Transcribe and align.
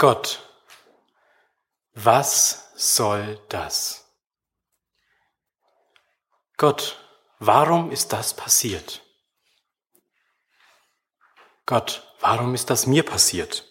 Gott, 0.00 0.40
was 1.92 2.70
soll 2.74 3.38
das? 3.50 4.10
Gott, 6.56 6.96
warum 7.38 7.90
ist 7.92 8.14
das 8.14 8.32
passiert? 8.32 9.02
Gott, 11.66 12.14
warum 12.20 12.54
ist 12.54 12.70
das 12.70 12.86
mir 12.86 13.02
passiert? 13.02 13.66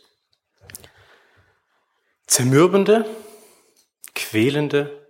Zermürbende, 2.28 3.10
quälende, 4.14 5.08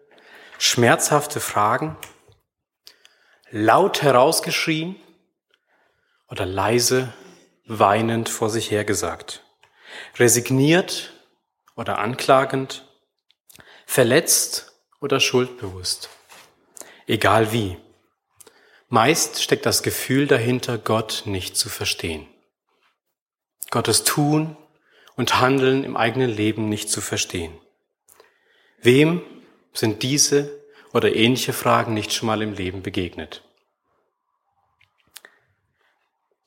schmerzhafte 0.58 1.42
Fragen, 1.42 1.98
laut 3.50 4.04
herausgeschrien 4.04 4.96
oder 6.29 6.46
leise 6.46 7.14
weinend 7.65 8.29
vor 8.29 8.50
sich 8.50 8.71
hergesagt, 8.71 9.43
resigniert 10.18 11.14
oder 11.79 12.00
anklagend, 12.00 12.86
verletzt 13.86 14.74
oder 15.00 15.21
schuldbewusst, 15.21 16.10
egal 17.07 17.54
wie. 17.54 17.78
Meist 18.89 19.42
steckt 19.42 19.65
das 19.65 19.82
Gefühl 19.82 20.28
dahinter, 20.28 20.78
Gott 20.78 21.23
nicht 21.23 21.56
zu 21.56 21.70
verstehen. 21.70 22.28
Gottes 23.71 24.04
Tun 24.04 24.57
und 25.15 25.39
Handeln 25.39 25.86
im 25.86 25.96
eigenen 25.96 26.29
Leben 26.29 26.68
nicht 26.68 26.89
zu 26.89 27.00
verstehen. 27.00 27.57
Wem 28.82 29.21
sind 29.71 30.04
diese 30.04 30.59
oder 30.92 31.15
ähnliche 31.15 31.54
Fragen 31.54 31.93
nicht 31.93 32.11
schon 32.11 32.28
mal 32.28 32.42
im 32.42 32.56
Leben 32.56 32.84
begegnet? 32.84 33.42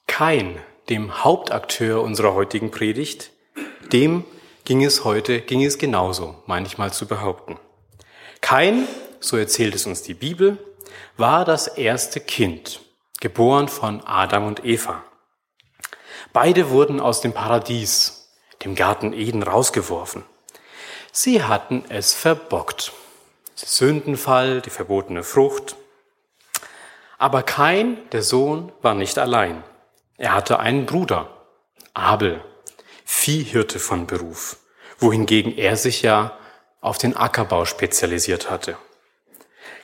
Kein, 0.07 0.61
dem 0.91 1.25
Hauptakteur 1.25 2.03
unserer 2.03 2.35
heutigen 2.35 2.71
Predigt, 2.71 3.31
dem 3.95 4.27
ging 4.65 4.85
es 4.85 5.05
heute, 5.05 5.41
ging 5.41 5.65
es 5.65 5.79
genauso, 5.79 6.43
manchmal 6.47 6.93
zu 6.93 7.07
behaupten. 7.07 7.59
Kein, 8.41 8.87
so 9.21 9.37
erzählt 9.37 9.75
es 9.75 9.87
uns 9.87 10.03
die 10.03 10.15
Bibel, 10.15 10.59
war 11.17 11.45
das 11.45 11.67
erste 11.67 12.21
Kind, 12.21 12.81
geboren 13.21 13.69
von 13.69 14.03
Adam 14.05 14.47
und 14.47 14.65
Eva. 14.65 15.05
Beide 16.33 16.71
wurden 16.71 17.01
aus 17.01 17.21
dem 17.21 17.33
Paradies, 17.33 18.31
dem 18.65 18.75
Garten 18.75 19.13
Eden, 19.13 19.43
rausgeworfen. 19.43 20.25
Sie 21.13 21.43
hatten 21.43 21.85
es 21.89 22.15
verbockt. 22.15 22.93
Sündenfall, 23.55 24.61
die 24.63 24.71
verbotene 24.71 25.23
Frucht. 25.23 25.77
Aber 27.19 27.43
kein, 27.43 27.99
der 28.11 28.23
Sohn, 28.23 28.73
war 28.81 28.95
nicht 28.95 29.19
allein. 29.19 29.63
Er 30.17 30.35
hatte 30.35 30.59
einen 30.59 30.87
Bruder, 30.87 31.29
Abel, 31.95 32.43
Viehhirte 33.15 33.79
von 33.79 34.09
Beruf, 34.09 34.57
wohingegen 34.99 35.57
er 35.57 35.77
sich 35.77 36.03
ja 36.03 36.37
auf 36.81 36.99
den 36.99 37.17
Ackerbau 37.17 37.67
spezialisiert 37.67 38.51
hatte. 38.51 38.77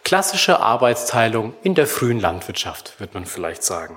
Klassische 0.03 0.59
Arbeitsteilung 0.59 1.55
in 1.63 1.77
der 1.77 1.87
frühen 1.87 2.19
Landwirtschaft, 2.19 2.99
wird 2.99 3.15
man 3.15 3.27
vielleicht 3.27 3.63
sagen. 3.63 3.97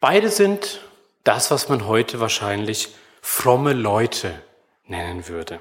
Beide 0.00 0.30
sind 0.30 0.80
das, 1.22 1.52
was 1.52 1.68
man 1.68 1.86
heute 1.86 2.18
wahrscheinlich 2.18 2.88
fromme 3.20 3.72
Leute 3.72 4.42
nennen 4.86 5.28
würde. 5.28 5.60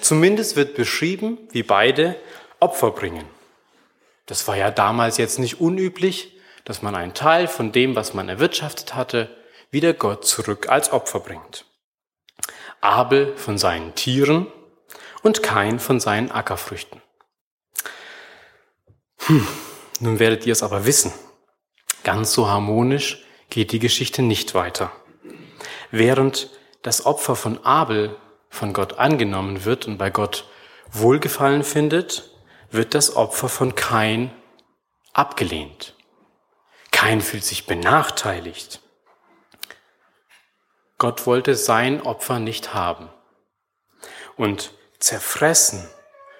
Zumindest 0.00 0.56
wird 0.56 0.74
beschrieben, 0.74 1.38
wie 1.52 1.62
beide 1.62 2.16
Opfer 2.58 2.90
bringen. 2.90 3.26
Das 4.26 4.48
war 4.48 4.56
ja 4.56 4.72
damals 4.72 5.18
jetzt 5.18 5.38
nicht 5.38 5.60
unüblich, 5.60 6.32
dass 6.64 6.82
man 6.82 6.96
einen 6.96 7.14
Teil 7.14 7.46
von 7.46 7.70
dem, 7.70 7.94
was 7.94 8.14
man 8.14 8.28
erwirtschaftet 8.28 8.96
hatte, 8.96 9.30
wieder 9.74 9.92
Gott 9.92 10.24
zurück 10.24 10.70
als 10.70 10.90
Opfer 10.92 11.20
bringt. 11.20 11.66
Abel 12.80 13.36
von 13.36 13.58
seinen 13.58 13.94
Tieren 13.94 14.46
und 15.22 15.42
Kain 15.42 15.80
von 15.80 16.00
seinen 16.00 16.30
Ackerfrüchten. 16.30 17.02
Hm, 19.26 19.46
nun 20.00 20.18
werdet 20.18 20.46
ihr 20.46 20.52
es 20.52 20.62
aber 20.62 20.86
wissen. 20.86 21.12
Ganz 22.04 22.32
so 22.32 22.48
harmonisch 22.48 23.26
geht 23.50 23.72
die 23.72 23.78
Geschichte 23.78 24.22
nicht 24.22 24.54
weiter. 24.54 24.92
Während 25.90 26.50
das 26.82 27.04
Opfer 27.04 27.34
von 27.34 27.64
Abel 27.64 28.16
von 28.50 28.72
Gott 28.72 28.98
angenommen 28.98 29.64
wird 29.64 29.86
und 29.86 29.98
bei 29.98 30.10
Gott 30.10 30.48
Wohlgefallen 30.92 31.64
findet, 31.64 32.30
wird 32.70 32.94
das 32.94 33.16
Opfer 33.16 33.48
von 33.48 33.74
Kain 33.74 34.30
abgelehnt. 35.12 35.94
Kain 36.92 37.20
fühlt 37.20 37.44
sich 37.44 37.66
benachteiligt. 37.66 38.83
Gott 41.04 41.26
wollte 41.26 41.54
sein 41.54 42.00
Opfer 42.00 42.38
nicht 42.38 42.72
haben. 42.72 43.10
Und 44.36 44.72
zerfressen 45.00 45.86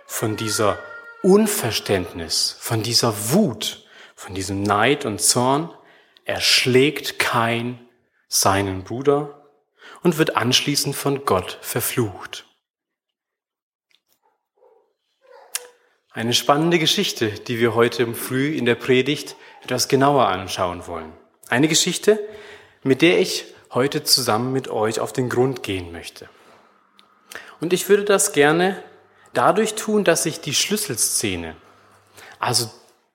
von 0.06 0.38
dieser 0.38 0.78
Unverständnis, 1.22 2.56
von 2.60 2.82
dieser 2.82 3.32
Wut, 3.32 3.86
von 4.14 4.34
diesem 4.34 4.62
Neid 4.62 5.04
und 5.04 5.20
Zorn, 5.20 5.70
erschlägt 6.24 7.18
Kain 7.18 7.86
seinen 8.26 8.84
Bruder 8.84 9.50
und 10.02 10.16
wird 10.16 10.34
anschließend 10.34 10.96
von 10.96 11.26
Gott 11.26 11.58
verflucht. 11.60 12.46
Eine 16.10 16.32
spannende 16.32 16.78
Geschichte, 16.78 17.28
die 17.32 17.58
wir 17.58 17.74
heute 17.74 18.14
früh 18.14 18.56
in 18.56 18.64
der 18.64 18.76
Predigt 18.76 19.36
etwas 19.62 19.88
genauer 19.88 20.28
anschauen 20.28 20.86
wollen. 20.86 21.12
Eine 21.50 21.68
Geschichte, 21.68 22.18
mit 22.82 23.02
der 23.02 23.20
ich 23.20 23.53
heute 23.74 24.04
zusammen 24.04 24.52
mit 24.52 24.68
euch 24.68 25.00
auf 25.00 25.12
den 25.12 25.28
Grund 25.28 25.62
gehen 25.62 25.92
möchte. 25.92 26.28
Und 27.60 27.72
ich 27.72 27.88
würde 27.88 28.04
das 28.04 28.32
gerne 28.32 28.82
dadurch 29.32 29.74
tun, 29.74 30.04
dass 30.04 30.26
ich 30.26 30.40
die 30.40 30.54
Schlüsselszene, 30.54 31.56
also 32.38 32.70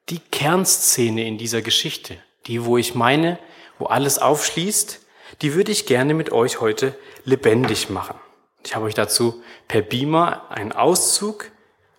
die 0.10 0.20
Kernszene 0.20 1.26
in 1.26 1.38
dieser 1.38 1.62
Geschichte, 1.62 2.18
die, 2.48 2.66
wo 2.66 2.78
ich 2.78 2.96
meine, 2.96 3.40
wo 3.78 3.86
alles 3.86 4.20
aufschließt, 4.20 5.00
die 5.42 5.54
würde 5.54 5.72
ich 5.72 5.86
gerne 5.86 6.14
mit 6.14 6.32
euch 6.32 6.60
heute 6.60 6.96
lebendig 7.24 7.90
machen. 7.90 8.20
Ich 8.66 8.76
habe 8.76 8.86
euch 8.86 8.96
dazu 8.96 9.42
per 9.68 9.82
Beamer 9.82 10.50
einen 10.50 10.72
Auszug 10.72 11.52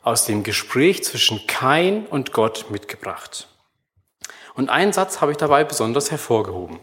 aus 0.03 0.25
dem 0.25 0.43
Gespräch 0.43 1.05
zwischen 1.05 1.47
Kain 1.47 2.07
und 2.07 2.33
Gott 2.33 2.67
mitgebracht. 2.71 3.49
Und 4.55 4.69
einen 4.69 4.93
Satz 4.93 5.21
habe 5.21 5.33
ich 5.33 5.39
dabei 5.39 5.65
besonders 5.65 6.11
hervorgehoben. 6.11 6.81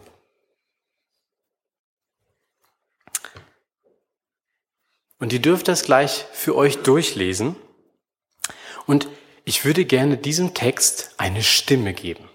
Und 5.18 5.32
ihr 5.32 5.40
dürft 5.40 5.68
das 5.68 5.84
gleich 5.84 6.26
für 6.32 6.54
euch 6.54 6.78
durchlesen. 6.82 7.56
Und 8.86 9.08
ich 9.44 9.64
würde 9.64 9.84
gerne 9.84 10.16
diesem 10.16 10.54
Text 10.54 11.14
eine 11.16 11.42
Stimme 11.42 11.92
geben. 11.92 12.28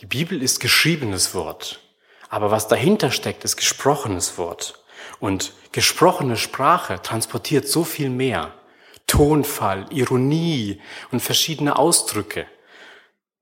Die 0.00 0.06
Bibel 0.06 0.42
ist 0.42 0.60
geschriebenes 0.60 1.34
Wort, 1.34 1.80
aber 2.28 2.50
was 2.50 2.68
dahinter 2.68 3.10
steckt, 3.10 3.44
ist 3.44 3.56
gesprochenes 3.56 4.38
Wort. 4.38 4.84
Und 5.20 5.52
gesprochene 5.72 6.36
Sprache 6.36 7.00
transportiert 7.02 7.68
so 7.68 7.84
viel 7.84 8.10
mehr. 8.10 8.54
Tonfall, 9.06 9.86
Ironie 9.90 10.80
und 11.10 11.20
verschiedene 11.20 11.76
Ausdrücke. 11.76 12.46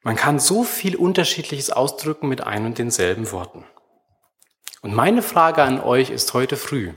Man 0.03 0.17
kann 0.17 0.41
so 0.41 0.65
viel 0.65 0.97
Unterschiedliches 0.97 1.71
ausdrücken 1.71 2.29
mit 2.29 2.43
ein 2.43 2.67
und 2.67 2.79
denselben 2.79 3.31
Worten. 3.31 3.65
Und 4.81 4.95
meine 4.95 5.23
Frage 5.23 5.63
an 5.63 5.81
euch 5.81 6.11
ist 6.11 6.35
heute 6.35 6.57
früh, 6.57 6.93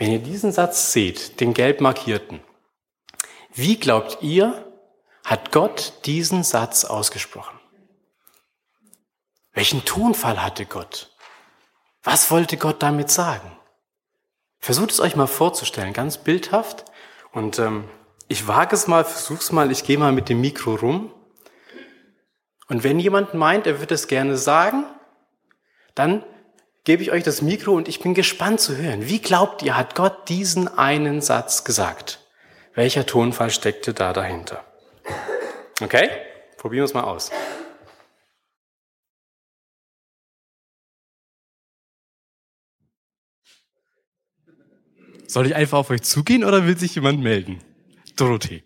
wenn 0.00 0.12
ihr 0.12 0.18
diesen 0.18 0.50
Satz 0.50 0.94
seht, 0.94 1.40
den 1.40 1.52
gelb 1.52 1.82
markierten, 1.82 2.40
wie 3.52 3.78
glaubt 3.78 4.22
ihr, 4.22 4.66
hat 5.26 5.52
Gott 5.52 5.92
diesen 6.06 6.42
Satz 6.42 6.86
ausgesprochen? 6.86 7.60
Welchen 9.52 9.84
Tonfall 9.84 10.42
hatte 10.42 10.64
Gott? 10.64 11.14
Was 12.02 12.30
wollte 12.30 12.56
Gott 12.56 12.82
damit 12.82 13.10
sagen? 13.10 13.54
Versucht 14.58 14.90
es 14.90 15.00
euch 15.00 15.16
mal 15.16 15.26
vorzustellen, 15.26 15.92
ganz 15.92 16.16
bildhaft. 16.16 16.86
Und 17.32 17.58
ähm, 17.58 17.86
ich 18.26 18.48
wage 18.48 18.74
es 18.74 18.86
mal, 18.86 19.04
versuch's 19.04 19.52
mal, 19.52 19.70
ich 19.70 19.84
gehe 19.84 19.98
mal 19.98 20.12
mit 20.12 20.30
dem 20.30 20.40
Mikro 20.40 20.76
rum. 20.76 21.12
Und 22.68 22.84
wenn 22.84 22.98
jemand 22.98 23.34
meint, 23.34 23.66
er 23.66 23.80
würde 23.80 23.96
es 23.96 24.08
gerne 24.08 24.38
sagen, 24.38 24.86
dann 25.94 26.24
gebe 26.84 27.02
ich 27.02 27.10
euch 27.10 27.22
das 27.22 27.42
Mikro 27.42 27.72
und 27.72 27.88
ich 27.88 28.00
bin 28.00 28.14
gespannt 28.14 28.60
zu 28.60 28.76
hören. 28.76 29.08
Wie 29.08 29.20
glaubt 29.20 29.62
ihr, 29.62 29.76
hat 29.76 29.94
Gott 29.94 30.28
diesen 30.28 30.68
einen 30.68 31.20
Satz 31.20 31.64
gesagt? 31.64 32.26
Welcher 32.74 33.06
Tonfall 33.06 33.50
steckte 33.50 33.94
da 33.94 34.12
dahinter? 34.12 34.64
Okay? 35.80 36.08
Probieren 36.56 36.82
wir 36.82 36.84
es 36.84 36.94
mal 36.94 37.04
aus. 37.04 37.30
Soll 45.26 45.46
ich 45.46 45.54
einfach 45.54 45.78
auf 45.78 45.90
euch 45.90 46.02
zugehen 46.02 46.42
oder 46.44 46.66
will 46.66 46.76
sich 46.76 46.96
jemand 46.96 47.20
melden? 47.20 47.62
Dorothee. 48.16 48.64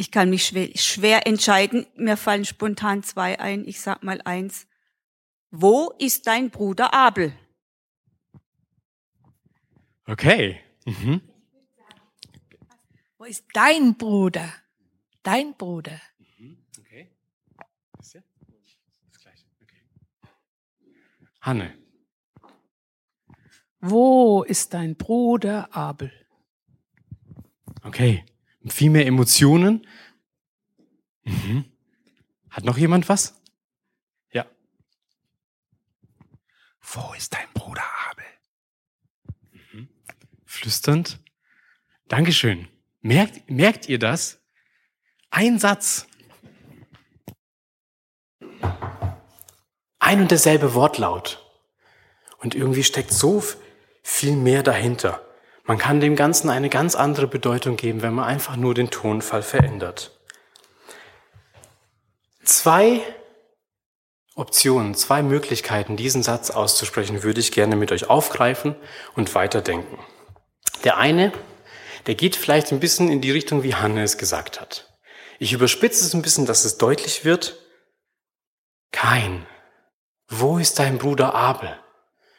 Ich 0.00 0.10
kann 0.10 0.30
mich 0.30 0.46
schwer, 0.46 0.70
schwer 0.76 1.26
entscheiden. 1.26 1.86
Mir 1.94 2.16
fallen 2.16 2.46
spontan 2.46 3.02
zwei 3.02 3.38
ein. 3.38 3.68
Ich 3.68 3.82
sag 3.82 4.02
mal 4.02 4.22
eins. 4.24 4.66
wo 5.50 5.90
ist 5.98 6.26
dein 6.26 6.48
Bruder 6.48 6.94
Abel? 6.94 7.34
Okay. 10.06 10.58
Mhm. 10.86 11.20
Wo 13.18 13.24
ist 13.24 13.44
dein 13.52 13.94
Bruder? 13.94 14.50
Dein 15.22 15.54
Bruder. 15.54 16.00
Okay. 16.78 17.10
Das 17.98 18.12
gleiche. 19.20 19.44
Okay. 19.60 19.82
Hanne. 21.42 21.76
Wo 23.80 24.44
ist 24.44 24.72
dein 24.72 24.96
Bruder 24.96 25.68
Abel? 25.76 26.10
Okay. 27.82 28.24
Viel 28.66 28.90
mehr 28.90 29.06
Emotionen. 29.06 29.86
Mhm. 31.24 31.64
Hat 32.50 32.64
noch 32.64 32.76
jemand 32.76 33.08
was? 33.08 33.40
Ja. 34.32 34.46
Wo 36.80 37.14
ist 37.14 37.32
dein 37.32 37.50
Bruder 37.54 37.84
Abel? 38.10 38.24
Mhm. 39.52 39.88
Flüsternd. 40.44 41.20
Dankeschön. 42.08 42.68
Merkt, 43.00 43.48
merkt 43.48 43.88
ihr 43.88 43.98
das? 43.98 44.40
Ein 45.30 45.58
Satz. 45.58 46.06
Ein 50.00 50.22
und 50.22 50.30
derselbe 50.30 50.74
Wortlaut. 50.74 51.46
Und 52.38 52.54
irgendwie 52.54 52.84
steckt 52.84 53.12
so 53.12 53.42
viel 54.02 54.34
mehr 54.34 54.62
dahinter. 54.62 55.24
Man 55.70 55.78
kann 55.78 56.00
dem 56.00 56.16
Ganzen 56.16 56.50
eine 56.50 56.68
ganz 56.68 56.96
andere 56.96 57.28
Bedeutung 57.28 57.76
geben, 57.76 58.02
wenn 58.02 58.12
man 58.12 58.24
einfach 58.24 58.56
nur 58.56 58.74
den 58.74 58.90
Tonfall 58.90 59.44
verändert. 59.44 60.10
Zwei 62.42 63.02
Optionen, 64.34 64.96
zwei 64.96 65.22
Möglichkeiten, 65.22 65.96
diesen 65.96 66.24
Satz 66.24 66.50
auszusprechen, 66.50 67.22
würde 67.22 67.38
ich 67.38 67.52
gerne 67.52 67.76
mit 67.76 67.92
euch 67.92 68.10
aufgreifen 68.10 68.74
und 69.14 69.36
weiterdenken. 69.36 69.96
Der 70.82 70.96
eine, 70.96 71.32
der 72.06 72.16
geht 72.16 72.34
vielleicht 72.34 72.72
ein 72.72 72.80
bisschen 72.80 73.08
in 73.08 73.20
die 73.20 73.30
Richtung, 73.30 73.62
wie 73.62 73.76
Hanne 73.76 74.02
es 74.02 74.18
gesagt 74.18 74.60
hat. 74.60 74.92
Ich 75.38 75.52
überspitze 75.52 76.04
es 76.04 76.14
ein 76.14 76.22
bisschen, 76.22 76.46
dass 76.46 76.64
es 76.64 76.78
deutlich 76.78 77.24
wird. 77.24 77.60
Kein. 78.90 79.46
Wo 80.26 80.58
ist 80.58 80.80
dein 80.80 80.98
Bruder 80.98 81.32
Abel? 81.32 81.78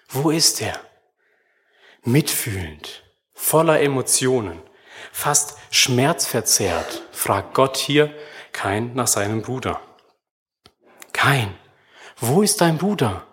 Wo 0.09 0.31
ist 0.31 0.59
er? 0.61 0.77
Mitfühlend, 2.03 3.00
voller 3.41 3.81
Emotionen, 3.81 4.61
fast 5.11 5.57
schmerzverzerrt, 5.71 7.01
fragt 7.11 7.55
Gott 7.55 7.75
hier 7.75 8.13
Kain 8.53 8.93
nach 8.93 9.07
seinem 9.07 9.41
Bruder. 9.41 9.81
Kain, 11.11 11.53
wo 12.17 12.43
ist 12.43 12.61
dein 12.61 12.77
Bruder? 12.77 13.25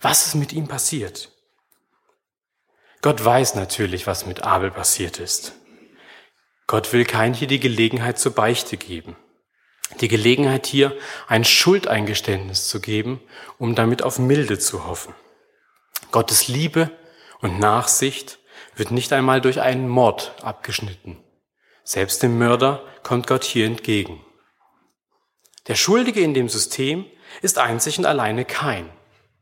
Was 0.00 0.26
ist 0.26 0.34
mit 0.34 0.52
ihm 0.52 0.66
passiert? 0.66 1.30
Gott 3.02 3.24
weiß 3.24 3.54
natürlich, 3.54 4.06
was 4.06 4.26
mit 4.26 4.42
Abel 4.42 4.72
passiert 4.72 5.20
ist. 5.20 5.52
Gott 6.66 6.92
will 6.92 7.04
Kain 7.04 7.32
hier 7.32 7.48
die 7.48 7.60
Gelegenheit 7.60 8.18
zur 8.18 8.34
Beichte 8.34 8.76
geben. 8.76 9.16
Die 10.00 10.08
Gelegenheit 10.08 10.66
hier, 10.66 10.96
ein 11.28 11.44
Schuldeingeständnis 11.44 12.68
zu 12.68 12.80
geben, 12.80 13.20
um 13.58 13.74
damit 13.74 14.02
auf 14.02 14.18
Milde 14.18 14.58
zu 14.58 14.86
hoffen. 14.86 15.14
Gottes 16.10 16.48
Liebe 16.48 16.90
und 17.40 17.58
Nachsicht 17.58 18.40
wird 18.74 18.90
nicht 18.90 19.12
einmal 19.12 19.40
durch 19.40 19.60
einen 19.60 19.88
Mord 19.88 20.34
abgeschnitten. 20.42 21.22
Selbst 21.84 22.22
dem 22.22 22.38
Mörder 22.38 22.84
kommt 23.02 23.26
Gott 23.26 23.44
hier 23.44 23.66
entgegen. 23.66 24.24
Der 25.66 25.74
Schuldige 25.74 26.20
in 26.20 26.34
dem 26.34 26.48
System 26.48 27.04
ist 27.42 27.58
einzig 27.58 27.98
und 27.98 28.06
alleine 28.06 28.44
Kein. 28.44 28.88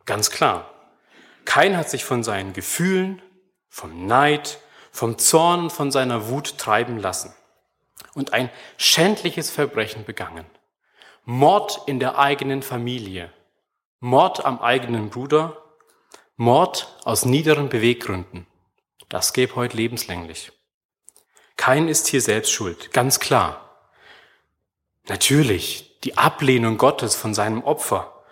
Ganz 0.07 0.31
klar. 0.31 0.71
Kein 1.45 1.77
hat 1.77 1.89
sich 1.89 2.05
von 2.05 2.23
seinen 2.23 2.53
Gefühlen, 2.53 3.23
vom 3.69 4.07
Neid, 4.07 4.59
vom 4.91 5.19
Zorn, 5.19 5.71
von 5.71 5.91
seiner 5.91 6.29
Wut 6.29 6.59
treiben 6.59 6.99
lassen 6.99 7.33
und 8.15 8.33
ein 8.33 8.51
schändliches 8.77 9.51
Verbrechen 9.51 10.05
begangen. 10.05 10.45
Mord 11.25 11.83
in 11.87 12.01
der 12.01 12.19
eigenen 12.19 12.63
Familie, 12.63 13.33
Mord 14.01 14.45
am 14.45 14.61
eigenen 14.61 15.11
Bruder, 15.11 15.63
Mord 16.37 16.97
aus 17.05 17.25
niederen 17.25 17.69
Beweggründen. 17.69 18.47
Das 19.09 19.33
gäbe 19.33 19.57
heute 19.57 19.77
lebenslänglich. 19.77 20.53
Kein 21.57 21.89
ist 21.89 22.07
hier 22.09 22.21
selbst 22.21 22.53
schuld, 22.53 22.93
ganz 22.93 23.19
klar. 23.21 23.89
Natürlich, 25.09 25.99
die 26.05 26.19
Ablehnung 26.19 26.77
Gottes 26.77 27.17
von 27.17 27.35
seinem 27.35 27.65
Opfer, 27.65 28.23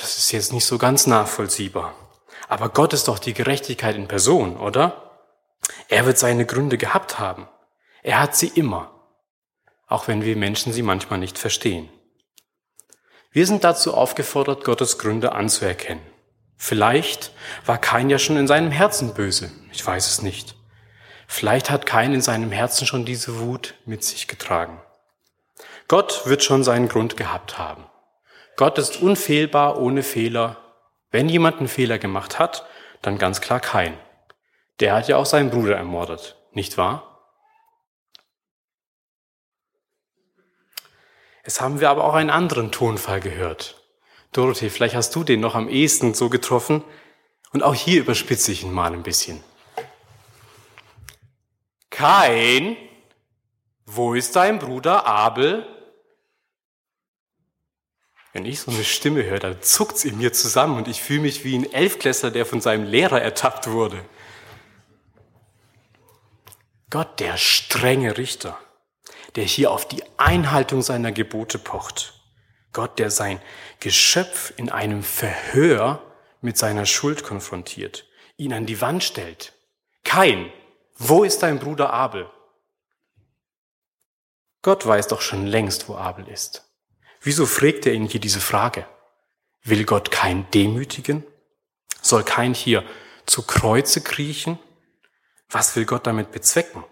das 0.00 0.18
ist 0.18 0.32
jetzt 0.32 0.52
nicht 0.52 0.66
so 0.66 0.78
ganz 0.78 1.06
nachvollziehbar. 1.06 1.94
Aber 2.48 2.68
Gott 2.68 2.92
ist 2.92 3.08
doch 3.08 3.18
die 3.18 3.32
Gerechtigkeit 3.32 3.96
in 3.96 4.06
Person, 4.06 4.58
oder? 4.58 5.10
Er 5.88 6.04
wird 6.04 6.18
seine 6.18 6.44
Gründe 6.44 6.76
gehabt 6.76 7.18
haben. 7.18 7.48
Er 8.02 8.20
hat 8.20 8.36
sie 8.36 8.48
immer, 8.48 8.90
auch 9.86 10.08
wenn 10.08 10.22
wir 10.22 10.36
Menschen 10.36 10.72
sie 10.72 10.82
manchmal 10.82 11.18
nicht 11.18 11.38
verstehen. 11.38 11.88
Wir 13.30 13.46
sind 13.46 13.64
dazu 13.64 13.94
aufgefordert, 13.94 14.62
Gottes 14.62 14.98
Gründe 14.98 15.32
anzuerkennen. 15.32 16.13
Vielleicht 16.56 17.32
war 17.66 17.78
Kain 17.78 18.10
ja 18.10 18.18
schon 18.18 18.36
in 18.36 18.46
seinem 18.46 18.70
Herzen 18.70 19.14
böse, 19.14 19.50
ich 19.72 19.84
weiß 19.86 20.08
es 20.08 20.22
nicht. 20.22 20.54
Vielleicht 21.26 21.70
hat 21.70 21.86
Kain 21.86 22.14
in 22.14 22.20
seinem 22.20 22.52
Herzen 22.52 22.86
schon 22.86 23.04
diese 23.04 23.40
Wut 23.40 23.74
mit 23.86 24.04
sich 24.04 24.28
getragen. 24.28 24.80
Gott 25.88 26.26
wird 26.26 26.42
schon 26.42 26.64
seinen 26.64 26.88
Grund 26.88 27.16
gehabt 27.16 27.58
haben. 27.58 27.86
Gott 28.56 28.78
ist 28.78 29.02
unfehlbar, 29.02 29.78
ohne 29.78 30.02
Fehler. 30.02 30.56
Wenn 31.10 31.28
jemand 31.28 31.58
einen 31.58 31.68
Fehler 31.68 31.98
gemacht 31.98 32.38
hat, 32.38 32.66
dann 33.02 33.18
ganz 33.18 33.40
klar 33.40 33.60
Kain. 33.60 33.98
Der 34.80 34.94
hat 34.94 35.08
ja 35.08 35.16
auch 35.16 35.26
seinen 35.26 35.50
Bruder 35.50 35.76
ermordet, 35.76 36.36
nicht 36.52 36.78
wahr? 36.78 37.10
Jetzt 41.44 41.60
haben 41.60 41.80
wir 41.80 41.90
aber 41.90 42.04
auch 42.04 42.14
einen 42.14 42.30
anderen 42.30 42.72
Tonfall 42.72 43.20
gehört. 43.20 43.83
Dorothee, 44.34 44.68
vielleicht 44.68 44.96
hast 44.96 45.14
du 45.14 45.24
den 45.24 45.40
noch 45.40 45.54
am 45.54 45.68
ehesten 45.68 46.12
so 46.12 46.28
getroffen. 46.28 46.84
Und 47.52 47.62
auch 47.62 47.74
hier 47.74 48.00
überspitze 48.00 48.50
ich 48.50 48.64
ihn 48.64 48.72
mal 48.72 48.92
ein 48.92 49.04
bisschen. 49.04 49.42
Kein, 51.88 52.76
wo 53.86 54.14
ist 54.14 54.34
dein 54.34 54.58
Bruder 54.58 55.06
Abel? 55.06 55.64
Wenn 58.32 58.44
ich 58.44 58.58
so 58.58 58.72
eine 58.72 58.82
Stimme 58.82 59.24
höre, 59.24 59.38
dann 59.38 59.62
zuckt's 59.62 60.04
in 60.04 60.18
mir 60.18 60.32
zusammen 60.32 60.76
und 60.76 60.88
ich 60.88 61.00
fühle 61.00 61.20
mich 61.20 61.44
wie 61.44 61.56
ein 61.56 61.72
Elfklässler, 61.72 62.32
der 62.32 62.44
von 62.44 62.60
seinem 62.60 62.84
Lehrer 62.84 63.22
ertappt 63.22 63.70
wurde. 63.70 64.04
Gott, 66.90 67.20
der 67.20 67.36
strenge 67.36 68.18
Richter, 68.18 68.58
der 69.36 69.44
hier 69.44 69.70
auf 69.70 69.86
die 69.86 70.02
Einhaltung 70.16 70.82
seiner 70.82 71.12
Gebote 71.12 71.60
pocht. 71.60 72.23
Gott, 72.74 72.98
der 72.98 73.10
sein 73.10 73.40
Geschöpf 73.80 74.52
in 74.56 74.68
einem 74.68 75.02
Verhör 75.02 76.02
mit 76.42 76.58
seiner 76.58 76.84
Schuld 76.84 77.24
konfrontiert, 77.24 78.06
ihn 78.36 78.52
an 78.52 78.66
die 78.66 78.82
Wand 78.82 79.02
stellt. 79.02 79.54
Kein, 80.04 80.52
wo 80.96 81.24
ist 81.24 81.42
dein 81.42 81.58
Bruder 81.58 81.92
Abel? 81.92 82.30
Gott 84.60 84.86
weiß 84.86 85.08
doch 85.08 85.22
schon 85.22 85.46
längst, 85.46 85.88
wo 85.88 85.96
Abel 85.96 86.28
ist. 86.28 86.70
Wieso 87.20 87.46
fragt 87.46 87.86
er 87.86 87.94
ihn 87.94 88.06
hier 88.06 88.20
diese 88.20 88.40
Frage? 88.40 88.86
Will 89.62 89.84
Gott 89.84 90.10
kein 90.10 90.50
demütigen? 90.50 91.24
Soll 92.02 92.22
kein 92.22 92.52
hier 92.52 92.84
zu 93.24 93.42
Kreuze 93.42 94.02
kriechen? 94.02 94.58
Was 95.48 95.74
will 95.76 95.86
Gott 95.86 96.06
damit 96.06 96.32
bezwecken? 96.32 96.84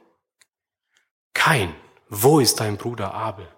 Kein, 1.35 1.75
wo 2.09 2.41
ist 2.41 2.61
dein 2.61 2.79
Bruder 2.79 3.13
Abel? 3.13 3.49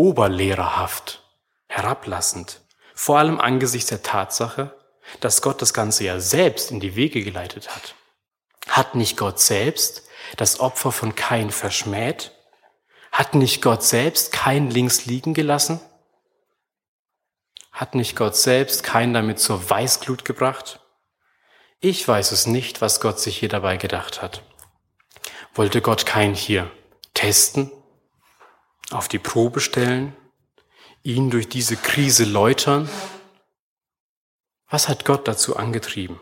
Oberlehrerhaft, 0.00 1.22
herablassend, 1.68 2.62
vor 2.94 3.18
allem 3.18 3.38
angesichts 3.38 3.90
der 3.90 4.02
Tatsache, 4.02 4.74
dass 5.20 5.42
Gott 5.42 5.60
das 5.60 5.74
Ganze 5.74 6.04
ja 6.04 6.20
selbst 6.20 6.70
in 6.70 6.80
die 6.80 6.96
Wege 6.96 7.22
geleitet 7.22 7.68
hat. 7.68 7.94
Hat 8.66 8.94
nicht 8.94 9.18
Gott 9.18 9.38
selbst 9.38 10.08
das 10.38 10.58
Opfer 10.58 10.90
von 10.90 11.16
Kain 11.16 11.50
verschmäht? 11.50 12.32
Hat 13.12 13.34
nicht 13.34 13.60
Gott 13.60 13.82
selbst 13.82 14.32
Kain 14.32 14.70
links 14.70 15.04
liegen 15.04 15.34
gelassen? 15.34 15.80
Hat 17.70 17.94
nicht 17.94 18.16
Gott 18.16 18.36
selbst 18.36 18.82
Kain 18.82 19.12
damit 19.12 19.38
zur 19.38 19.68
Weißglut 19.68 20.24
gebracht? 20.24 20.80
Ich 21.78 22.08
weiß 22.08 22.32
es 22.32 22.46
nicht, 22.46 22.80
was 22.80 23.02
Gott 23.02 23.20
sich 23.20 23.36
hier 23.36 23.50
dabei 23.50 23.76
gedacht 23.76 24.22
hat. 24.22 24.40
Wollte 25.52 25.82
Gott 25.82 26.06
Kain 26.06 26.32
hier 26.32 26.70
testen, 27.12 27.70
auf 28.90 29.08
die 29.08 29.18
Probe 29.18 29.60
stellen, 29.60 30.16
ihn 31.02 31.30
durch 31.30 31.48
diese 31.48 31.76
Krise 31.76 32.24
läutern? 32.24 32.88
Was 34.68 34.88
hat 34.88 35.04
Gott 35.04 35.26
dazu 35.26 35.56
angetrieben? 35.56 36.20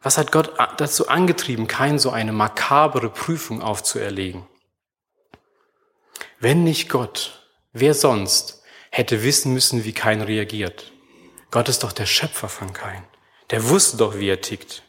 Was 0.00 0.18
hat 0.18 0.32
Gott 0.32 0.52
dazu 0.78 1.08
angetrieben, 1.08 1.66
kein 1.66 1.98
so 1.98 2.10
eine 2.10 2.32
makabere 2.32 3.08
Prüfung 3.08 3.62
aufzuerlegen? 3.62 4.46
Wenn 6.40 6.64
nicht 6.64 6.88
Gott, 6.88 7.46
wer 7.72 7.94
sonst 7.94 8.62
hätte 8.90 9.22
wissen 9.22 9.52
müssen, 9.52 9.84
wie 9.84 9.92
kein 9.92 10.20
reagiert? 10.20 10.92
Gott 11.50 11.68
ist 11.68 11.84
doch 11.84 11.92
der 11.92 12.06
Schöpfer 12.06 12.48
von 12.48 12.72
Kain. 12.72 13.04
Der 13.50 13.68
wusste 13.68 13.96
doch, 13.96 14.16
wie 14.16 14.28
er 14.28 14.40
tickt. 14.40 14.82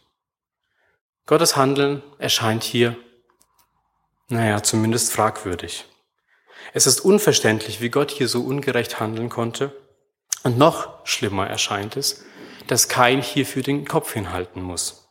Gottes 1.25 1.55
Handeln 1.55 2.01
erscheint 2.17 2.63
hier, 2.63 2.97
naja, 4.29 4.63
zumindest 4.63 5.11
fragwürdig. 5.13 5.85
Es 6.71 6.87
ist 6.87 7.01
unverständlich, 7.01 7.81
wie 7.81 7.89
Gott 7.89 8.11
hier 8.11 8.27
so 8.27 8.41
ungerecht 8.43 8.99
handeln 8.99 9.29
konnte. 9.29 9.75
Und 10.43 10.57
noch 10.57 11.05
schlimmer 11.05 11.47
erscheint 11.47 11.97
es, 11.97 12.23
dass 12.67 12.87
Kain 12.87 13.21
hierfür 13.21 13.63
den 13.63 13.85
Kopf 13.85 14.13
hinhalten 14.13 14.61
muss. 14.61 15.09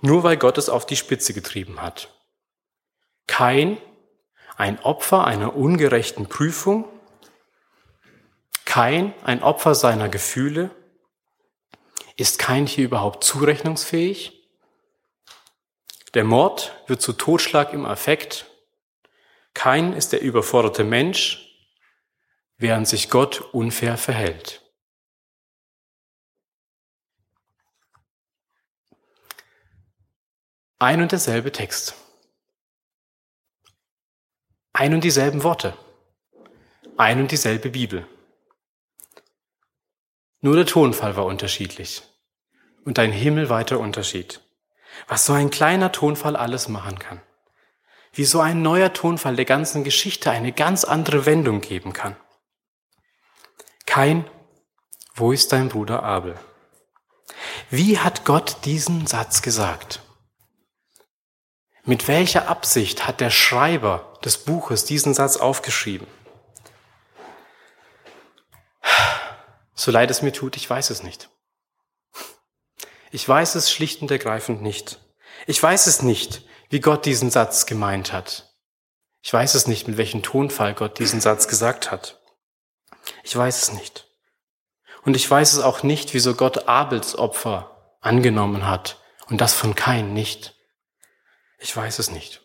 Nur 0.00 0.22
weil 0.22 0.36
Gott 0.36 0.58
es 0.58 0.68
auf 0.68 0.86
die 0.86 0.96
Spitze 0.96 1.34
getrieben 1.34 1.82
hat. 1.82 2.14
Kain, 3.26 3.78
ein 4.56 4.80
Opfer 4.80 5.24
einer 5.24 5.56
ungerechten 5.56 6.28
Prüfung, 6.28 6.84
Kain, 8.64 9.14
ein 9.22 9.42
Opfer 9.42 9.74
seiner 9.74 10.08
Gefühle, 10.08 10.70
ist 12.16 12.38
Kain 12.38 12.66
hier 12.66 12.84
überhaupt 12.84 13.24
zurechnungsfähig? 13.24 14.48
Der 16.14 16.24
Mord 16.24 16.72
wird 16.86 17.02
zu 17.02 17.12
Totschlag 17.12 17.72
im 17.72 17.86
Affekt. 17.86 18.46
Kain 19.54 19.92
ist 19.92 20.12
der 20.12 20.20
überforderte 20.20 20.84
Mensch, 20.84 21.40
während 22.56 22.86
sich 22.86 23.08
Gott 23.08 23.40
unfair 23.40 23.96
verhält. 23.96 24.60
Ein 30.78 31.00
und 31.00 31.12
derselbe 31.12 31.50
Text. 31.52 31.94
Ein 34.72 34.92
und 34.92 35.04
dieselben 35.04 35.44
Worte. 35.44 35.76
Ein 36.96 37.20
und 37.20 37.30
dieselbe 37.30 37.70
Bibel. 37.70 38.06
Nur 40.40 40.56
der 40.56 40.66
Tonfall 40.66 41.16
war 41.16 41.24
unterschiedlich 41.24 42.02
und 42.84 42.98
ein 42.98 43.12
himmelweiter 43.12 43.78
Unterschied. 43.78 44.40
Was 45.08 45.24
so 45.26 45.32
ein 45.32 45.50
kleiner 45.50 45.90
Tonfall 45.90 46.36
alles 46.36 46.68
machen 46.68 46.98
kann. 46.98 47.22
Wie 48.14 48.24
so 48.24 48.40
ein 48.40 48.62
neuer 48.62 48.92
Tonfall 48.92 49.36
der 49.36 49.44
ganzen 49.44 49.82
Geschichte 49.82 50.30
eine 50.30 50.52
ganz 50.52 50.84
andere 50.84 51.26
Wendung 51.26 51.60
geben 51.60 51.92
kann. 51.92 52.16
Kein, 53.86 54.30
wo 55.14 55.32
ist 55.32 55.52
dein 55.52 55.68
Bruder 55.68 56.02
Abel? 56.02 56.38
Wie 57.70 57.98
hat 57.98 58.24
Gott 58.24 58.58
diesen 58.64 59.06
Satz 59.06 59.42
gesagt? 59.42 60.00
Mit 61.82 62.08
welcher 62.08 62.48
Absicht 62.48 63.06
hat 63.06 63.20
der 63.20 63.30
Schreiber 63.30 64.18
des 64.24 64.38
Buches 64.38 64.84
diesen 64.84 65.12
Satz 65.12 65.36
aufgeschrieben? 65.36 66.06
So 69.74 69.90
leid 69.90 70.10
es 70.10 70.22
mir 70.22 70.32
tut, 70.32 70.56
ich 70.56 70.70
weiß 70.70 70.90
es 70.90 71.02
nicht. 71.02 71.30
Ich 73.10 73.28
weiß 73.28 73.56
es 73.56 73.70
schlicht 73.70 74.02
und 74.02 74.10
ergreifend 74.10 74.62
nicht. 74.62 75.00
Ich 75.46 75.62
weiß 75.62 75.88
es 75.88 76.02
nicht, 76.02 76.42
wie 76.74 76.80
Gott 76.80 77.06
diesen 77.06 77.30
Satz 77.30 77.66
gemeint 77.66 78.12
hat. 78.12 78.52
Ich 79.22 79.32
weiß 79.32 79.54
es 79.54 79.68
nicht, 79.68 79.86
mit 79.86 79.96
welchem 79.96 80.24
Tonfall 80.24 80.74
Gott 80.74 80.98
diesen 80.98 81.20
Satz 81.20 81.46
gesagt 81.46 81.92
hat. 81.92 82.20
Ich 83.22 83.36
weiß 83.36 83.62
es 83.62 83.72
nicht. 83.74 84.08
Und 85.04 85.14
ich 85.14 85.30
weiß 85.30 85.52
es 85.52 85.60
auch 85.60 85.84
nicht, 85.84 86.14
wieso 86.14 86.34
Gott 86.34 86.66
Abels 86.66 87.16
Opfer 87.16 87.96
angenommen 88.00 88.66
hat 88.66 89.00
und 89.28 89.40
das 89.40 89.54
von 89.54 89.76
Kain 89.76 90.14
nicht. 90.14 90.56
Ich 91.58 91.76
weiß 91.76 92.00
es 92.00 92.10
nicht. 92.10 92.42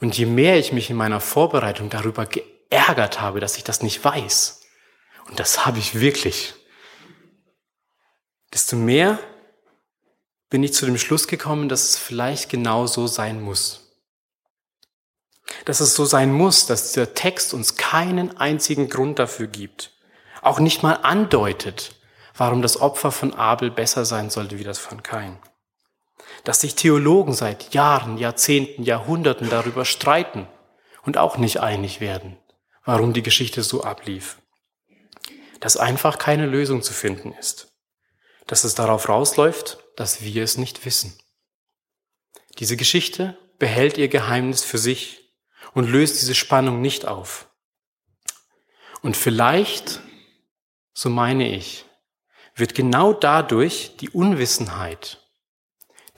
Und 0.00 0.16
je 0.16 0.24
mehr 0.24 0.58
ich 0.58 0.72
mich 0.72 0.88
in 0.88 0.96
meiner 0.96 1.20
Vorbereitung 1.20 1.90
darüber 1.90 2.24
geärgert 2.24 3.20
habe, 3.20 3.38
dass 3.38 3.58
ich 3.58 3.64
das 3.64 3.82
nicht 3.82 4.02
weiß, 4.02 4.62
und 5.28 5.38
das 5.38 5.66
habe 5.66 5.78
ich 5.78 6.00
wirklich, 6.00 6.54
desto 8.54 8.76
mehr 8.76 9.18
bin 10.50 10.62
ich 10.62 10.74
zu 10.74 10.86
dem 10.86 10.98
Schluss 10.98 11.28
gekommen, 11.28 11.68
dass 11.68 11.90
es 11.90 11.98
vielleicht 11.98 12.48
genau 12.48 12.86
so 12.86 13.06
sein 13.06 13.40
muss. 13.40 13.98
Dass 15.64 15.80
es 15.80 15.94
so 15.94 16.04
sein 16.04 16.32
muss, 16.32 16.66
dass 16.66 16.92
dieser 16.92 17.14
Text 17.14 17.54
uns 17.54 17.76
keinen 17.76 18.36
einzigen 18.36 18.88
Grund 18.88 19.18
dafür 19.18 19.46
gibt, 19.46 19.92
auch 20.42 20.58
nicht 20.58 20.82
mal 20.82 20.94
andeutet, 20.94 21.94
warum 22.36 22.62
das 22.62 22.80
Opfer 22.80 23.12
von 23.12 23.34
Abel 23.34 23.70
besser 23.70 24.04
sein 24.04 24.30
sollte 24.30 24.58
wie 24.58 24.64
das 24.64 24.78
von 24.78 25.02
Kain 25.02 25.38
dass 26.44 26.60
sich 26.60 26.74
Theologen 26.74 27.32
seit 27.32 27.74
Jahren, 27.74 28.18
Jahrzehnten, 28.18 28.82
Jahrhunderten 28.82 29.50
darüber 29.50 29.84
streiten 29.84 30.46
und 31.02 31.18
auch 31.18 31.38
nicht 31.38 31.60
einig 31.60 32.00
werden, 32.00 32.36
warum 32.84 33.12
die 33.12 33.22
Geschichte 33.22 33.62
so 33.62 33.82
ablief. 33.82 34.38
Dass 35.60 35.76
einfach 35.76 36.18
keine 36.18 36.46
Lösung 36.46 36.82
zu 36.82 36.92
finden 36.92 37.32
ist. 37.32 37.68
Dass 38.46 38.64
es 38.64 38.74
darauf 38.74 39.08
rausläuft, 39.08 39.78
dass 39.96 40.22
wir 40.22 40.44
es 40.44 40.58
nicht 40.58 40.84
wissen. 40.84 41.18
Diese 42.58 42.76
Geschichte 42.76 43.36
behält 43.58 43.98
ihr 43.98 44.08
Geheimnis 44.08 44.62
für 44.64 44.78
sich 44.78 45.32
und 45.72 45.90
löst 45.90 46.20
diese 46.20 46.34
Spannung 46.34 46.80
nicht 46.80 47.06
auf. 47.06 47.48
Und 49.02 49.16
vielleicht, 49.16 50.00
so 50.94 51.10
meine 51.10 51.54
ich, 51.54 51.84
wird 52.54 52.74
genau 52.74 53.12
dadurch 53.12 53.96
die 53.98 54.10
Unwissenheit 54.10 55.22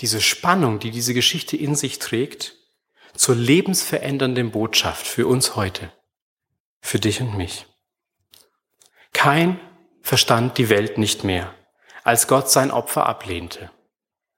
diese 0.01 0.21
Spannung, 0.21 0.79
die 0.79 0.91
diese 0.91 1.15
Geschichte 1.15 1.57
in 1.57 1.75
sich 1.75 1.99
trägt, 1.99 2.57
zur 3.15 3.35
lebensverändernden 3.35 4.53
Botschaft 4.53 5.07
für 5.07 5.27
uns 5.27 5.57
heute, 5.57 5.93
für 6.81 7.01
dich 7.01 7.21
und 7.21 7.37
mich. 7.37 7.67
Kein 9.13 9.59
verstand 10.03 10.59
die 10.59 10.69
Welt 10.69 10.99
nicht 10.99 11.25
mehr, 11.25 11.53
als 12.09 12.27
Gott 12.27 12.51
sein 12.51 12.71
Opfer 12.71 13.05
ablehnte. 13.05 13.71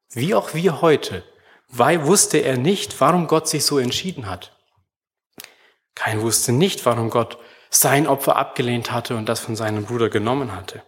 Wie 0.08 0.34
auch 0.34 0.54
wir 0.54 0.80
heute, 0.80 1.22
weil 1.68 2.04
wusste 2.04 2.38
er 2.38 2.56
nicht, 2.56 3.00
warum 3.00 3.28
Gott 3.28 3.46
sich 3.46 3.64
so 3.64 3.78
entschieden 3.78 4.28
hat. 4.28 4.58
Kein 5.94 6.20
wusste 6.20 6.50
nicht, 6.50 6.84
warum 6.84 7.10
Gott 7.10 7.38
sein 7.70 8.08
Opfer 8.08 8.34
abgelehnt 8.34 8.90
hatte 8.90 9.14
und 9.14 9.28
das 9.28 9.38
von 9.38 9.54
seinem 9.54 9.84
Bruder 9.84 10.08
genommen 10.08 10.50
hatte. 10.50 10.82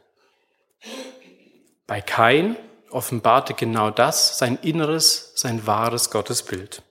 Bei 1.87 2.01
Kain 2.01 2.57
offenbarte 2.91 3.55
genau 3.55 3.91
das, 3.91 4.37
sein 4.39 4.59
inneres, 4.61 5.35
sein 5.37 5.69
wahres 5.69 6.11
Gottesbild. 6.11 6.83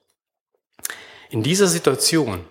In 1.30 1.44
dieser 1.44 1.68
Situation 1.68 2.48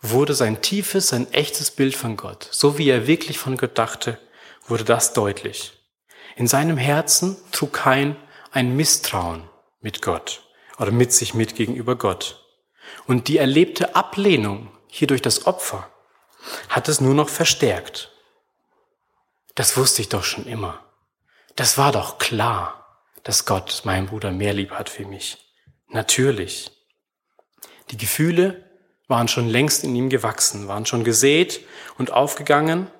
wurde 0.00 0.32
sein 0.32 0.62
tiefes, 0.62 1.08
sein 1.08 1.30
echtes 1.34 1.70
Bild 1.70 1.94
von 1.94 2.16
Gott, 2.16 2.48
so 2.50 2.78
wie 2.78 2.88
er 2.88 3.06
wirklich 3.06 3.36
von 3.36 3.58
Gott 3.58 3.76
dachte, 3.76 4.18
wurde 4.66 4.84
das 4.84 5.12
deutlich. 5.12 5.83
In 6.36 6.46
seinem 6.46 6.76
Herzen 6.76 7.36
trug 7.52 7.72
kein 7.72 8.16
ein 8.50 8.76
Misstrauen 8.76 9.48
mit 9.80 10.02
Gott 10.02 10.42
oder 10.78 10.90
mit 10.90 11.12
sich 11.12 11.34
mit 11.34 11.54
gegenüber 11.54 11.96
Gott. 11.96 12.44
Und 13.06 13.28
die 13.28 13.38
erlebte 13.38 13.94
Ablehnung 13.96 14.70
hier 14.88 15.08
durch 15.08 15.22
das 15.22 15.46
Opfer 15.46 15.90
hat 16.68 16.88
es 16.88 17.00
nur 17.00 17.14
noch 17.14 17.28
verstärkt. 17.28 18.12
Das 19.54 19.76
wusste 19.76 20.02
ich 20.02 20.08
doch 20.08 20.24
schon 20.24 20.46
immer. 20.46 20.84
Das 21.56 21.78
war 21.78 21.92
doch 21.92 22.18
klar, 22.18 23.02
dass 23.22 23.46
Gott 23.46 23.82
meinen 23.84 24.06
Bruder 24.06 24.30
mehr 24.30 24.52
lieb 24.52 24.72
hat 24.72 24.98
wie 24.98 25.04
mich. 25.04 25.38
Natürlich. 25.88 26.72
Die 27.90 27.96
Gefühle 27.96 28.68
waren 29.06 29.28
schon 29.28 29.48
längst 29.48 29.84
in 29.84 29.94
ihm 29.94 30.08
gewachsen, 30.08 30.66
waren 30.68 30.86
schon 30.86 31.04
gesät 31.04 31.60
und 31.98 32.12
aufgegangen 32.12 32.90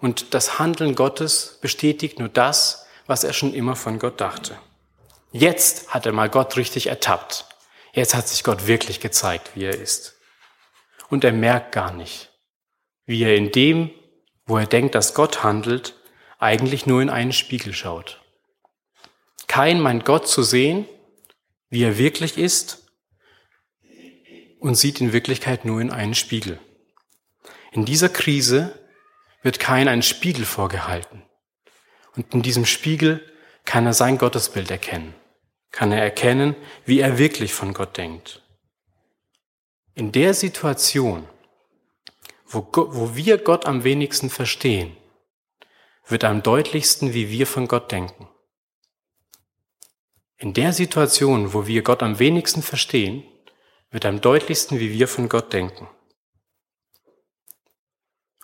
und 0.00 0.34
das 0.34 0.58
Handeln 0.58 0.94
Gottes 0.94 1.58
bestätigt 1.60 2.18
nur 2.18 2.28
das, 2.28 2.86
was 3.06 3.24
er 3.24 3.32
schon 3.32 3.54
immer 3.54 3.76
von 3.76 3.98
Gott 3.98 4.20
dachte. 4.20 4.58
Jetzt 5.32 5.92
hat 5.92 6.06
er 6.06 6.12
mal 6.12 6.28
Gott 6.28 6.56
richtig 6.56 6.86
ertappt. 6.86 7.46
Jetzt 7.92 8.14
hat 8.14 8.28
sich 8.28 8.44
Gott 8.44 8.66
wirklich 8.66 9.00
gezeigt, 9.00 9.50
wie 9.54 9.64
er 9.64 9.78
ist. 9.78 10.16
Und 11.08 11.24
er 11.24 11.32
merkt 11.32 11.72
gar 11.72 11.92
nicht, 11.92 12.30
wie 13.04 13.22
er 13.22 13.36
in 13.36 13.52
dem, 13.52 13.90
wo 14.46 14.58
er 14.58 14.66
denkt, 14.66 14.94
dass 14.94 15.14
Gott 15.14 15.42
handelt, 15.42 15.94
eigentlich 16.38 16.86
nur 16.86 17.02
in 17.02 17.10
einen 17.10 17.32
Spiegel 17.32 17.72
schaut. 17.72 18.20
Kein 19.46 19.80
meint 19.80 20.04
Gott 20.04 20.28
zu 20.28 20.42
sehen, 20.42 20.86
wie 21.68 21.82
er 21.82 21.98
wirklich 21.98 22.38
ist, 22.38 22.86
und 24.60 24.74
sieht 24.74 25.00
in 25.00 25.12
Wirklichkeit 25.12 25.64
nur 25.64 25.80
in 25.80 25.90
einen 25.90 26.14
Spiegel. 26.14 26.58
In 27.72 27.84
dieser 27.84 28.08
Krise 28.08 28.79
wird 29.42 29.58
kein 29.58 29.88
ein 29.88 30.02
Spiegel 30.02 30.44
vorgehalten. 30.44 31.22
Und 32.16 32.34
in 32.34 32.42
diesem 32.42 32.66
Spiegel 32.66 33.24
kann 33.64 33.86
er 33.86 33.94
sein 33.94 34.18
Gottesbild 34.18 34.70
erkennen, 34.70 35.14
kann 35.70 35.92
er 35.92 36.02
erkennen, 36.02 36.56
wie 36.84 37.00
er 37.00 37.18
wirklich 37.18 37.52
von 37.52 37.72
Gott 37.72 37.96
denkt. 37.96 38.42
In 39.94 40.12
der 40.12 40.34
Situation, 40.34 41.28
wo, 42.46 42.66
wo 42.72 43.14
wir 43.14 43.38
Gott 43.38 43.66
am 43.66 43.84
wenigsten 43.84 44.30
verstehen, 44.30 44.96
wird 46.06 46.24
am 46.24 46.42
deutlichsten, 46.42 47.14
wie 47.14 47.30
wir 47.30 47.46
von 47.46 47.68
Gott 47.68 47.92
denken. 47.92 48.28
In 50.36 50.54
der 50.54 50.72
Situation, 50.72 51.52
wo 51.52 51.66
wir 51.66 51.82
Gott 51.82 52.02
am 52.02 52.18
wenigsten 52.18 52.62
verstehen, 52.62 53.22
wird 53.90 54.06
am 54.06 54.20
deutlichsten, 54.20 54.80
wie 54.80 54.92
wir 54.92 55.06
von 55.06 55.28
Gott 55.28 55.52
denken. 55.52 55.88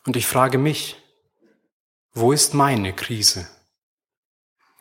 Und 0.07 0.17
ich 0.17 0.27
frage 0.27 0.57
mich, 0.57 0.97
Wo 2.13 2.33
ist 2.33 2.55
meine 2.55 2.95
Krise? 2.95 3.47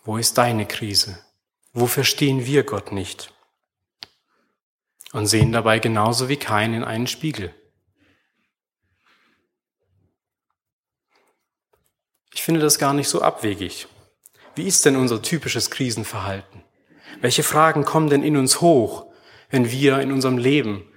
Wo 0.03 0.17
ist 0.17 0.37
deine 0.37 0.65
Krise? 0.65 1.19
Wo 1.73 1.87
verstehen 1.87 2.45
wir 2.45 2.63
Gott 2.63 2.91
nicht? 2.91 3.33
Und 5.11 5.27
sehen 5.27 5.51
dabei 5.51 5.79
genauso 5.79 6.29
wie 6.29 6.37
kein 6.37 6.73
in 6.73 6.83
einen 6.83 7.07
Spiegel. 7.07 7.53
Ich 12.33 12.43
finde 12.43 12.61
das 12.61 12.77
gar 12.77 12.93
nicht 12.93 13.09
so 13.09 13.21
abwegig. 13.21 13.87
Wie 14.55 14.67
ist 14.67 14.85
denn 14.85 14.95
unser 14.95 15.21
typisches 15.21 15.71
Krisenverhalten? 15.71 16.63
Welche 17.19 17.43
Fragen 17.43 17.83
kommen 17.83 18.09
denn 18.09 18.23
in 18.23 18.37
uns 18.37 18.61
hoch, 18.61 19.11
wenn 19.49 19.71
wir 19.71 19.99
in 19.99 20.11
unserem 20.11 20.37
Leben 20.37 20.87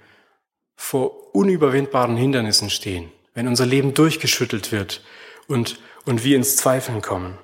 vor 0.75 1.35
unüberwindbaren 1.35 2.15
Hindernissen 2.15 2.69
stehen, 2.69 3.11
wenn 3.39 3.47
unser 3.47 3.65
Leben 3.65 3.93
durchgeschüttelt 3.93 4.73
wird 4.73 5.01
und, 5.47 5.79
und 6.03 6.25
wir 6.25 6.35
ins 6.35 6.57
Zweifeln 6.57 7.01
kommen? 7.01 7.37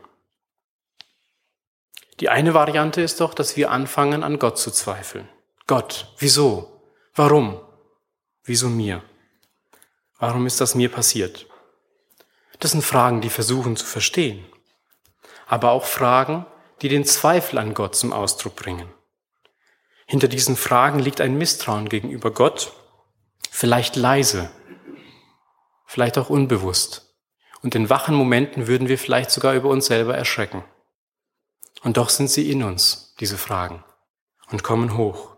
Die 2.20 2.28
eine 2.28 2.54
Variante 2.54 3.02
ist 3.02 3.22
doch, 3.22 3.34
dass 3.34 3.56
wir 3.56 3.72
anfangen, 3.72 4.22
an 4.22 4.38
Gott 4.38 4.58
zu 4.58 4.72
zweifeln. 4.72 5.30
Gott, 5.68 6.14
wieso? 6.18 6.82
Warum? 7.14 7.62
Wieso 8.44 8.68
mir? 8.68 9.04
Warum 10.20 10.46
ist 10.46 10.60
das 10.60 10.75
mir 10.75 10.92
passiert? 10.92 11.46
Das 12.60 12.72
sind 12.72 12.84
Fragen, 12.84 13.22
die 13.22 13.30
versuchen 13.30 13.78
zu 13.78 13.86
verstehen, 13.86 14.46
aber 15.48 15.72
auch 15.72 15.86
Fragen, 15.86 16.46
die 16.82 16.90
den 16.90 17.06
Zweifel 17.06 17.58
an 17.58 17.74
Gott 17.74 17.96
zum 17.96 18.12
Ausdruck 18.12 18.58
bringen. 18.58 18.94
Hinter 20.08 20.28
diesen 20.28 20.58
Fragen 20.58 21.00
liegt 21.00 21.22
ein 21.22 21.38
Misstrauen 21.38 21.88
gegenüber 21.88 22.32
Gott, 22.32 22.74
vielleicht 23.50 23.96
leise, 23.96 24.52
vielleicht 25.86 26.18
auch 26.18 26.30
unbewusst. 26.30 27.15
Und 27.62 27.75
in 27.75 27.89
wachen 27.89 28.15
Momenten 28.15 28.68
würden 28.68 28.88
wir 28.88 28.98
vielleicht 28.98 29.32
sogar 29.32 29.54
über 29.56 29.70
uns 29.70 29.88
selber 29.88 30.15
erschrecken. 30.15 30.63
Und 31.82 31.98
doch 31.98 32.10
sind 32.10 32.30
sie 32.30 32.51
in 32.51 32.63
uns, 32.63 33.15
diese 33.20 33.38
Fragen, 33.38 33.84
und 34.50 34.63
kommen 34.63 34.98
hoch. 34.98 35.36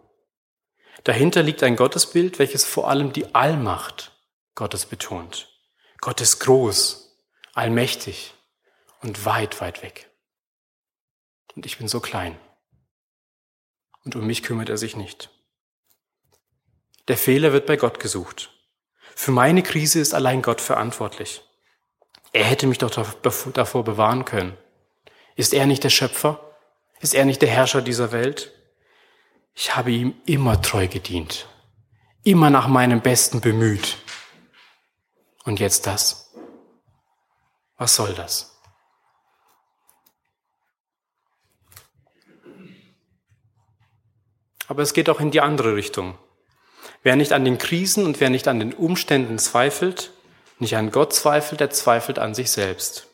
Dahinter 1.04 1.44
liegt 1.44 1.63
ein 1.63 1.75
Gottesbild, 1.75 2.39
welches 2.39 2.66
vor 2.66 2.89
allem 2.89 3.13
die 3.13 3.34
Allmacht 3.34 4.12
Gottes 4.56 4.86
betont. 4.86 5.50
Gott 6.01 6.22
ist 6.22 6.39
groß, 6.39 7.24
allmächtig 7.54 8.34
und 9.01 9.25
weit, 9.25 9.62
weit 9.62 9.84
weg. 9.84 10.10
Und 11.56 11.66
ich 11.66 11.77
bin 11.77 11.88
so 11.88 12.00
klein. 12.00 12.39
Und 14.04 14.16
um 14.16 14.27
mich 14.27 14.44
kümmert 14.44 14.70
er 14.70 14.77
sich 14.77 14.96
nicht. 14.96 15.30
Der 17.08 17.18
Fehler 17.18 17.54
wird 17.54 17.66
bei 17.66 17.77
Gott 17.77 18.00
gesucht. 18.00 18.57
Für 19.19 19.31
meine 19.31 19.63
Krise 19.63 20.00
ist 20.00 20.13
allein 20.13 20.43
Gott 20.43 20.62
verantwortlich. 20.62 21.41
Er 22.33 22.43
hätte 22.45 22.67
mich 22.67 22.77
doch 22.77 22.91
davor 23.51 23.83
bewahren 23.83 24.25
können. 24.25 24.55
Ist 25.36 25.55
er 25.55 25.65
nicht 25.65 25.83
der 25.83 25.89
Schöpfer? 25.89 26.55
Ist 27.00 27.15
er 27.15 27.25
nicht 27.25 27.41
der 27.41 27.50
Herrscher 27.50 27.81
dieser 27.81 28.12
Welt? 28.12 28.53
Ich 29.55 29.75
habe 29.75 29.89
ihm 29.89 30.13
immer 30.27 30.62
treu 30.62 30.88
gedient, 30.88 31.47
immer 32.24 32.51
nach 32.51 32.67
meinem 32.67 33.01
Besten 33.01 33.41
bemüht. 33.41 33.97
Und 35.45 35.59
jetzt 35.59 35.88
das? 35.88 36.31
Was 37.75 37.95
soll 37.95 38.13
das? 38.13 38.55
Aber 44.67 44.83
es 44.83 44.93
geht 44.93 45.09
auch 45.09 45.19
in 45.19 45.31
die 45.31 45.41
andere 45.41 45.75
Richtung. 45.75 46.19
Wer 47.04 47.16
nicht 47.16 47.34
an 47.34 47.45
den 47.45 47.58
Krisen 47.58 48.06
und 48.06 48.19
wer 48.19 48.30
nicht 48.30 48.48
an 48.48 48.60
den 48.60 48.74
Umständen 48.74 49.39
zweifelt, 49.39 50.12
nicht 50.60 50.76
an 50.76 50.91
Gott 50.91 51.13
zweifelt, 51.13 51.60
der 51.60 51.69
zweifelt 51.69 52.19
an 52.19 52.34
sich 52.34 52.52
selbst. 52.52 53.08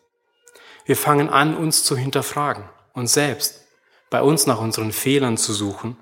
Wir 0.86 0.98
fangen 0.98 1.30
an, 1.30 1.56
uns 1.56 1.84
zu 1.84 1.96
hinterfragen, 1.98 2.70
uns 2.94 3.14
selbst, 3.14 3.66
bei 4.10 4.22
uns 4.22 4.46
nach 4.46 4.60
unseren 4.60 4.92
Fehlern 4.92 5.38
zu 5.38 5.54
suchen. 5.54 5.98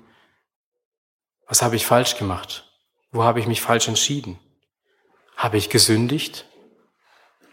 Was 1.46 1.62
habe 1.62 1.76
ich 1.76 1.86
falsch 1.86 2.16
gemacht? 2.16 2.70
Wo 3.10 3.24
habe 3.24 3.40
ich 3.40 3.46
mich 3.46 3.60
falsch 3.60 3.88
entschieden? 3.88 4.38
Habe 5.36 5.56
ich 5.56 5.68
gesündigt? 5.68 6.46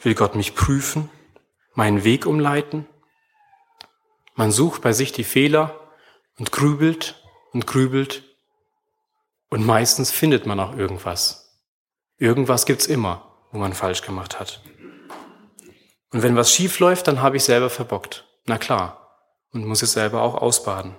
Will 0.01 0.15
Gott 0.15 0.35
mich 0.35 0.55
prüfen, 0.55 1.09
meinen 1.73 2.03
Weg 2.03 2.25
umleiten? 2.25 2.87
Man 4.35 4.51
sucht 4.51 4.81
bei 4.81 4.93
sich 4.93 5.11
die 5.11 5.23
Fehler 5.23 5.77
und 6.37 6.51
grübelt 6.51 7.21
und 7.51 7.67
grübelt 7.67 8.23
und 9.49 9.65
meistens 9.65 10.11
findet 10.11 10.45
man 10.45 10.59
auch 10.59 10.75
irgendwas. 10.75 11.61
Irgendwas 12.17 12.65
gibt's 12.65 12.85
immer, 12.85 13.35
wo 13.51 13.57
man 13.59 13.73
falsch 13.73 14.01
gemacht 14.01 14.39
hat. 14.39 14.61
Und 16.11 16.23
wenn 16.23 16.35
was 16.35 16.53
schief 16.53 16.79
läuft, 16.79 17.07
dann 17.07 17.21
habe 17.21 17.37
ich 17.37 17.43
selber 17.43 17.69
verbockt. 17.69 18.25
Na 18.45 18.57
klar. 18.57 18.95
Und 19.51 19.65
muss 19.65 19.81
es 19.81 19.93
selber 19.93 20.21
auch 20.21 20.35
ausbaden. 20.35 20.95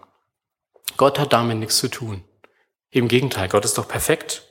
Gott 0.97 1.19
hat 1.19 1.33
damit 1.33 1.59
nichts 1.59 1.79
zu 1.79 1.89
tun. 1.89 2.25
Im 2.91 3.07
Gegenteil, 3.07 3.49
Gott 3.49 3.65
ist 3.65 3.79
doch 3.79 3.87
perfekt. 3.87 4.43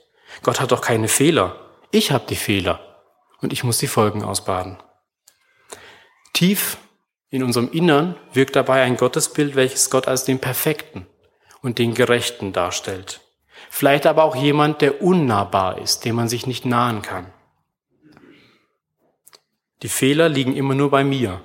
Gott 0.42 0.60
hat 0.60 0.72
doch 0.72 0.80
keine 0.80 1.08
Fehler. 1.08 1.56
Ich 1.90 2.12
habe 2.12 2.24
die 2.28 2.36
Fehler. 2.36 3.02
Und 3.40 3.52
ich 3.52 3.64
muss 3.64 3.78
die 3.78 3.86
Folgen 3.86 4.22
ausbaden. 4.22 4.78
Tief 6.32 6.78
in 7.30 7.42
unserem 7.42 7.70
Innern 7.70 8.16
wirkt 8.32 8.56
dabei 8.56 8.82
ein 8.82 8.96
Gottesbild, 8.96 9.54
welches 9.54 9.90
Gott 9.90 10.08
als 10.08 10.24
den 10.24 10.40
Perfekten, 10.40 11.06
und 11.62 11.78
den 11.78 11.94
Gerechten 11.94 12.52
darstellt. 12.52 13.20
Vielleicht 13.72 14.04
aber 14.04 14.24
auch 14.24 14.34
jemand, 14.34 14.82
der 14.82 15.00
unnahbar 15.00 15.78
ist, 15.78 16.04
dem 16.04 16.16
man 16.16 16.28
sich 16.28 16.44
nicht 16.44 16.66
nahen 16.66 17.02
kann. 17.02 17.32
Die 19.82 19.88
Fehler 19.88 20.28
liegen 20.28 20.56
immer 20.56 20.74
nur 20.74 20.90
bei 20.90 21.04
mir. 21.04 21.40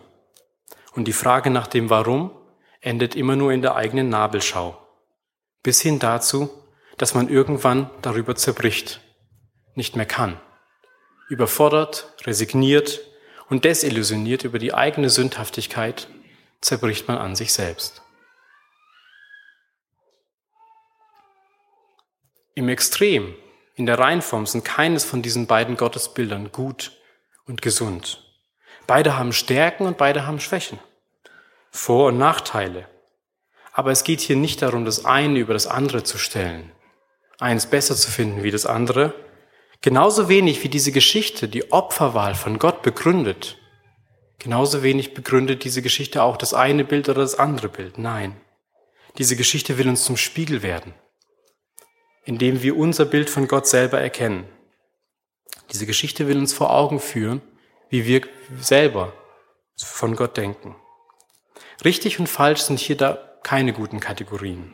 Und 0.93 1.07
die 1.07 1.13
Frage 1.13 1.51
nach 1.51 1.67
dem 1.67 1.91
Warum 1.91 2.31
endet 2.81 3.15
immer 3.15 3.35
nur 3.35 3.53
in 3.53 3.61
der 3.61 3.75
eigenen 3.75 4.09
Nabelschau. 4.09 4.75
Bis 5.61 5.81
hin 5.81 5.99
dazu, 5.99 6.49
dass 6.97 7.13
man 7.13 7.29
irgendwann 7.29 7.91
darüber 8.01 8.35
zerbricht, 8.35 9.01
nicht 9.75 9.95
mehr 9.95 10.07
kann. 10.07 10.41
Überfordert, 11.29 12.13
resigniert 12.23 13.01
und 13.49 13.65
desillusioniert 13.65 14.43
über 14.43 14.57
die 14.57 14.73
eigene 14.73 15.11
Sündhaftigkeit 15.11 16.07
zerbricht 16.59 17.07
man 17.07 17.19
an 17.19 17.35
sich 17.35 17.53
selbst. 17.53 18.01
Im 22.57 22.69
Extrem, 22.69 23.35
in 23.75 23.85
der 23.85 23.99
Reinform 23.99 24.45
sind 24.45 24.63
keines 24.63 25.03
von 25.03 25.21
diesen 25.21 25.45
beiden 25.45 25.75
Gottesbildern 25.75 26.53
gut 26.53 26.93
und 27.45 27.61
gesund. 27.61 28.23
Beide 28.87 29.17
haben 29.17 29.33
Stärken 29.33 29.85
und 29.85 29.97
beide 29.97 30.25
haben 30.25 30.39
Schwächen, 30.39 30.79
Vor- 31.69 32.07
und 32.07 32.17
Nachteile. 32.17 32.87
Aber 33.73 33.91
es 33.91 34.05
geht 34.05 34.21
hier 34.21 34.37
nicht 34.37 34.61
darum, 34.61 34.85
das 34.85 35.03
eine 35.03 35.37
über 35.37 35.51
das 35.51 35.67
andere 35.67 36.03
zu 36.03 36.17
stellen, 36.17 36.71
eins 37.39 37.65
besser 37.65 37.97
zu 37.97 38.09
finden 38.09 38.43
wie 38.43 38.51
das 38.51 38.65
andere, 38.65 39.13
genauso 39.81 40.29
wenig 40.29 40.63
wie 40.63 40.69
diese 40.69 40.93
Geschichte 40.93 41.49
die 41.49 41.73
Opferwahl 41.73 42.35
von 42.35 42.57
Gott 42.57 42.83
begründet. 42.83 43.57
Genauso 44.39 44.81
wenig 44.81 45.13
begründet 45.13 45.65
diese 45.65 45.81
Geschichte 45.81 46.23
auch 46.23 46.37
das 46.37 46.53
eine 46.53 46.85
Bild 46.85 47.09
oder 47.09 47.19
das 47.19 47.37
andere 47.37 47.67
Bild. 47.67 47.97
Nein, 47.97 48.37
diese 49.17 49.35
Geschichte 49.35 49.77
will 49.77 49.89
uns 49.89 50.05
zum 50.05 50.15
Spiegel 50.15 50.63
werden 50.63 50.93
indem 52.25 52.61
wir 52.61 52.75
unser 52.75 53.05
Bild 53.05 53.29
von 53.29 53.47
Gott 53.47 53.67
selber 53.67 54.01
erkennen. 54.01 54.45
Diese 55.71 55.85
Geschichte 55.85 56.27
will 56.27 56.37
uns 56.37 56.53
vor 56.53 56.73
Augen 56.73 56.99
führen, 56.99 57.41
wie 57.89 58.05
wir 58.05 58.21
selber 58.59 59.13
von 59.77 60.15
Gott 60.15 60.37
denken. 60.37 60.75
Richtig 61.83 62.19
und 62.19 62.27
falsch 62.27 62.61
sind 62.61 62.79
hier 62.79 62.97
da 62.97 63.39
keine 63.43 63.73
guten 63.73 63.99
Kategorien. 63.99 64.71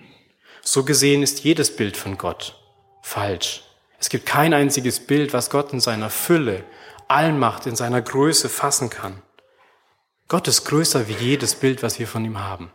So 0.61 0.83
gesehen 0.83 1.23
ist 1.23 1.43
jedes 1.43 1.75
Bild 1.75 1.97
von 1.97 2.17
Gott 2.17 2.57
falsch. 3.01 3.63
Es 3.99 4.09
gibt 4.09 4.25
kein 4.25 4.53
einziges 4.53 4.99
Bild, 4.99 5.33
was 5.33 5.49
Gott 5.49 5.73
in 5.73 5.79
seiner 5.79 6.09
Fülle, 6.09 6.63
Allmacht, 7.07 7.65
in 7.65 7.75
seiner 7.75 8.01
Größe 8.01 8.47
fassen 8.47 8.89
kann. 8.89 9.21
Gott 10.27 10.47
ist 10.47 10.63
größer 10.65 11.07
wie 11.07 11.13
jedes 11.13 11.55
Bild, 11.55 11.83
was 11.83 11.99
wir 11.99 12.07
von 12.07 12.23
ihm 12.23 12.39
haben. 12.39 12.71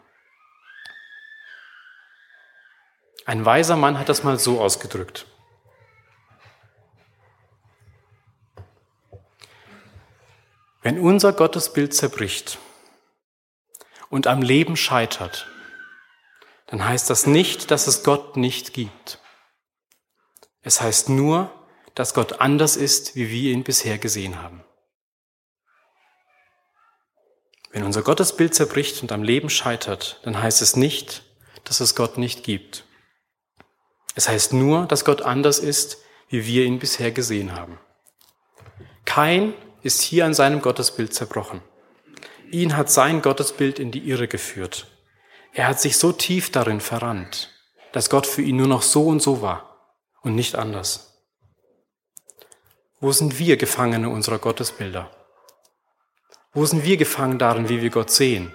Ein 3.26 3.44
weiser 3.44 3.76
Mann 3.76 3.98
hat 3.98 4.08
das 4.08 4.22
mal 4.22 4.38
so 4.38 4.60
ausgedrückt. 4.60 5.26
Wenn 10.80 11.00
unser 11.00 11.32
Gottesbild 11.32 11.92
zerbricht 11.92 12.58
und 14.08 14.28
am 14.28 14.42
Leben 14.42 14.76
scheitert, 14.76 15.48
dann 16.68 16.84
heißt 16.84 17.10
das 17.10 17.26
nicht, 17.26 17.72
dass 17.72 17.88
es 17.88 18.04
Gott 18.04 18.36
nicht 18.36 18.72
gibt. 18.72 19.20
Es 20.62 20.80
heißt 20.80 21.08
nur, 21.08 21.52
dass 21.96 22.14
Gott 22.14 22.40
anders 22.40 22.76
ist, 22.76 23.16
wie 23.16 23.28
wir 23.30 23.50
ihn 23.50 23.64
bisher 23.64 23.98
gesehen 23.98 24.40
haben. 24.40 24.62
Wenn 27.70 27.82
unser 27.82 28.02
Gottesbild 28.02 28.54
zerbricht 28.54 29.02
und 29.02 29.10
am 29.10 29.24
Leben 29.24 29.50
scheitert, 29.50 30.20
dann 30.22 30.40
heißt 30.40 30.62
es 30.62 30.76
nicht, 30.76 31.24
dass 31.64 31.80
es 31.80 31.96
Gott 31.96 32.18
nicht 32.18 32.44
gibt. 32.44 32.85
Es 34.16 34.28
heißt 34.30 34.54
nur, 34.54 34.86
dass 34.86 35.04
Gott 35.04 35.22
anders 35.22 35.58
ist, 35.58 35.98
wie 36.30 36.46
wir 36.46 36.64
ihn 36.64 36.78
bisher 36.78 37.12
gesehen 37.12 37.54
haben. 37.54 37.78
Kein 39.04 39.52
ist 39.82 40.00
hier 40.00 40.24
an 40.24 40.32
seinem 40.32 40.62
Gottesbild 40.62 41.14
zerbrochen. 41.14 41.60
Ihn 42.50 42.76
hat 42.76 42.90
sein 42.90 43.20
Gottesbild 43.20 43.78
in 43.78 43.90
die 43.92 44.08
Irre 44.08 44.26
geführt. 44.26 44.86
Er 45.52 45.68
hat 45.68 45.80
sich 45.80 45.98
so 45.98 46.12
tief 46.12 46.50
darin 46.50 46.80
verrannt, 46.80 47.50
dass 47.92 48.08
Gott 48.08 48.26
für 48.26 48.40
ihn 48.40 48.56
nur 48.56 48.66
noch 48.66 48.82
so 48.82 49.06
und 49.06 49.20
so 49.20 49.42
war 49.42 49.92
und 50.22 50.34
nicht 50.34 50.56
anders. 50.56 51.22
Wo 53.00 53.12
sind 53.12 53.38
wir 53.38 53.58
Gefangene 53.58 54.08
unserer 54.08 54.38
Gottesbilder? 54.38 55.10
Wo 56.54 56.64
sind 56.64 56.84
wir 56.84 56.96
gefangen 56.96 57.38
darin, 57.38 57.68
wie 57.68 57.82
wir 57.82 57.90
Gott 57.90 58.10
sehen 58.10 58.50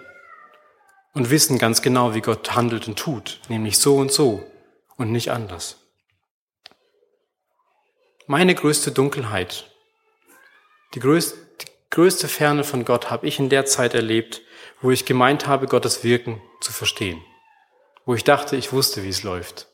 und 1.14 1.30
wissen 1.30 1.60
ganz 1.60 1.84
genau, 1.84 2.16
wie 2.16 2.22
Gott 2.22 2.56
handelt 2.56 2.88
und 2.88 2.98
tut, 2.98 3.42
nämlich 3.48 3.78
so 3.78 3.98
und 3.98 4.12
so 4.12 4.51
und 5.02 5.12
nicht 5.12 5.32
anders? 5.32 5.78
Meine 8.28 8.56
größte 8.56 8.92
Dunkelheit, 8.92 9.70
die 10.94 11.00
größte, 11.00 11.38
die 11.62 11.66
größte 11.90 12.28
Ferne 12.28 12.64
von 12.64 12.86
Gott 12.86 13.10
habe 13.10 13.28
ich 13.28 13.40
in 13.40 13.50
der 13.50 13.66
Zeit 13.66 13.94
erlebt, 13.94 14.42
wo 14.80 14.92
ich 14.92 15.06
gemeint 15.06 15.48
habe, 15.48 15.68
Gottes 15.68 16.04
Wirken 16.04 16.42
zu 16.62 16.72
verstehen. 16.72 17.22
Wo 18.06 18.14
ich 18.14 18.24
dachte, 18.24 18.56
ich 18.56 18.72
wusste, 18.72 19.04
wie 19.04 19.10
es 19.10 19.24
läuft. 19.24 19.68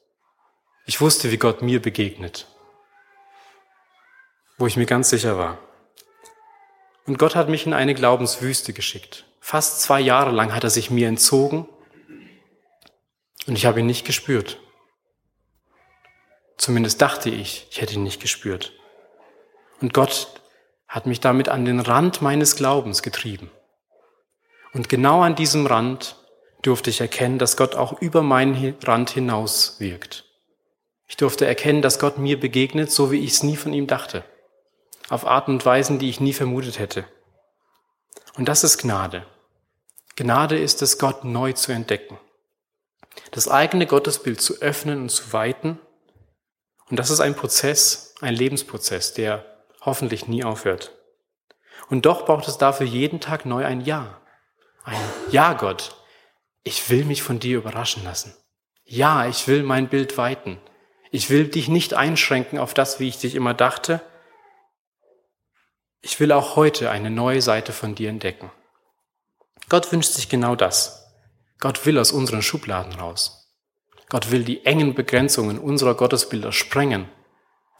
Ich 0.86 1.02
wusste, 1.02 1.32
wie 1.32 1.38
Gott 1.38 1.62
mir 1.62 1.82
begegnet. 1.82 2.48
Wo 4.58 4.66
ich 4.66 4.78
mir 4.78 4.86
ganz 4.86 5.10
sicher 5.10 5.38
war. 5.38 5.60
Und 7.06 7.20
Gott 7.20 7.36
hat 7.36 7.50
mich 7.50 7.66
in 7.66 7.74
eine 7.74 7.94
Glaubenswüste 7.94 8.74
geschickt. 8.74 9.26
Fast 9.40 9.82
zwei 9.82 10.00
Jahre 10.00 10.32
lang 10.32 10.54
hat 10.54 10.64
er 10.64 10.70
sich 10.70 10.90
mir 10.90 11.08
entzogen 11.08 11.70
und 13.46 13.56
ich 13.56 13.66
habe 13.66 13.80
ihn 13.80 13.86
nicht 13.86 14.06
gespürt. 14.06 14.60
Zumindest 16.58 17.02
dachte 17.02 17.30
ich, 17.30 17.68
ich 17.70 17.82
hätte 17.82 17.94
ihn 17.94 18.04
nicht 18.04 18.22
gespürt. 18.22 18.74
Und 19.80 19.94
Gott 19.94 20.42
hat 20.88 21.06
mich 21.06 21.20
damit 21.20 21.50
an 21.50 21.66
den 21.66 21.80
Rand 21.80 22.22
meines 22.22 22.56
Glaubens 22.56 23.04
getrieben. 23.04 23.52
Und 24.74 24.90
genau 24.90 25.22
an 25.22 25.36
diesem 25.36 25.66
Rand 25.66 26.16
durfte 26.62 26.90
ich 26.90 27.02
erkennen, 27.02 27.40
dass 27.40 27.58
Gott 27.58 27.76
auch 27.76 28.02
über 28.02 28.22
meinen 28.22 28.76
Rand 28.84 29.10
hinaus 29.12 29.80
wirkt. 29.80 30.26
Ich 31.08 31.18
durfte 31.18 31.46
erkennen, 31.46 31.82
dass 31.82 32.00
Gott 32.00 32.18
mir 32.18 32.40
begegnet, 32.40 32.92
so 32.92 33.12
wie 33.12 33.20
ich 33.20 33.32
es 33.32 33.44
nie 33.44 33.56
von 33.56 33.74
ihm 33.74 33.88
dachte. 33.88 34.24
Auf 35.10 35.26
Arten 35.26 35.52
und 35.52 35.66
Weisen, 35.66 36.00
die 36.00 36.10
ich 36.10 36.20
nie 36.20 36.34
vermutet 36.34 36.80
hätte. 36.80 37.06
Und 38.36 38.50
das 38.50 38.64
ist 38.64 38.80
Gnade. 38.80 39.26
Gnade 40.16 40.58
ist 40.58 40.82
es, 40.82 40.98
Gott 40.98 41.24
neu 41.24 41.54
zu 41.54 41.72
entdecken. 41.72 42.20
Das 43.32 43.48
eigene 43.48 43.88
Gottesbild 43.88 44.42
zu 44.42 44.62
öffnen 44.62 45.02
und 45.04 45.10
zu 45.10 45.32
weiten. 45.32 45.80
Und 46.90 46.98
das 46.98 47.10
ist 47.10 47.20
ein 47.20 47.36
Prozess, 47.36 48.16
ein 48.22 48.34
Lebensprozess, 48.34 49.14
der 49.14 49.46
hoffentlich 49.82 50.28
nie 50.28 50.44
aufhört. 50.44 50.94
Und 51.90 52.06
doch 52.06 52.26
braucht 52.26 52.48
es 52.48 52.58
dafür 52.58 52.86
jeden 52.86 53.20
Tag 53.20 53.46
neu 53.46 53.66
ein 53.66 53.82
Ja. 53.82 54.22
Ein 54.84 55.00
Ja, 55.32 55.54
Gott. 55.54 55.96
Ich 56.64 56.90
will 56.90 57.06
mich 57.06 57.24
von 57.24 57.40
dir 57.40 57.58
überraschen 57.58 58.04
lassen. 58.04 58.36
Ja, 58.86 59.28
ich 59.28 59.48
will 59.48 59.64
mein 59.64 59.90
Bild 59.90 60.18
weiten. 60.18 60.60
Ich 61.12 61.30
will 61.30 61.48
dich 61.48 61.68
nicht 61.68 61.94
einschränken 61.94 62.60
auf 62.60 62.74
das, 62.74 63.00
wie 63.00 63.08
ich 63.08 63.20
dich 63.20 63.36
immer 63.36 63.54
dachte. 63.54 64.02
Ich 66.02 66.20
will 66.20 66.32
auch 66.32 66.56
heute 66.56 66.90
eine 66.90 67.10
neue 67.10 67.42
Seite 67.42 67.74
von 67.74 67.96
dir 67.96 68.10
entdecken. 68.10 68.52
Gott 69.70 69.92
wünscht 69.92 70.12
sich 70.12 70.30
genau 70.30 70.56
das. 70.56 71.14
Gott 71.60 71.86
will 71.86 71.98
aus 72.00 72.12
unseren 72.12 72.42
Schubladen 72.42 72.94
raus. 72.94 73.47
Gott 74.10 74.32
will 74.32 74.44
die 74.44 74.66
engen 74.66 74.96
Begrenzungen 74.96 75.60
unserer 75.60 75.96
Gottesbilder 75.96 76.52
sprengen, 76.52 77.10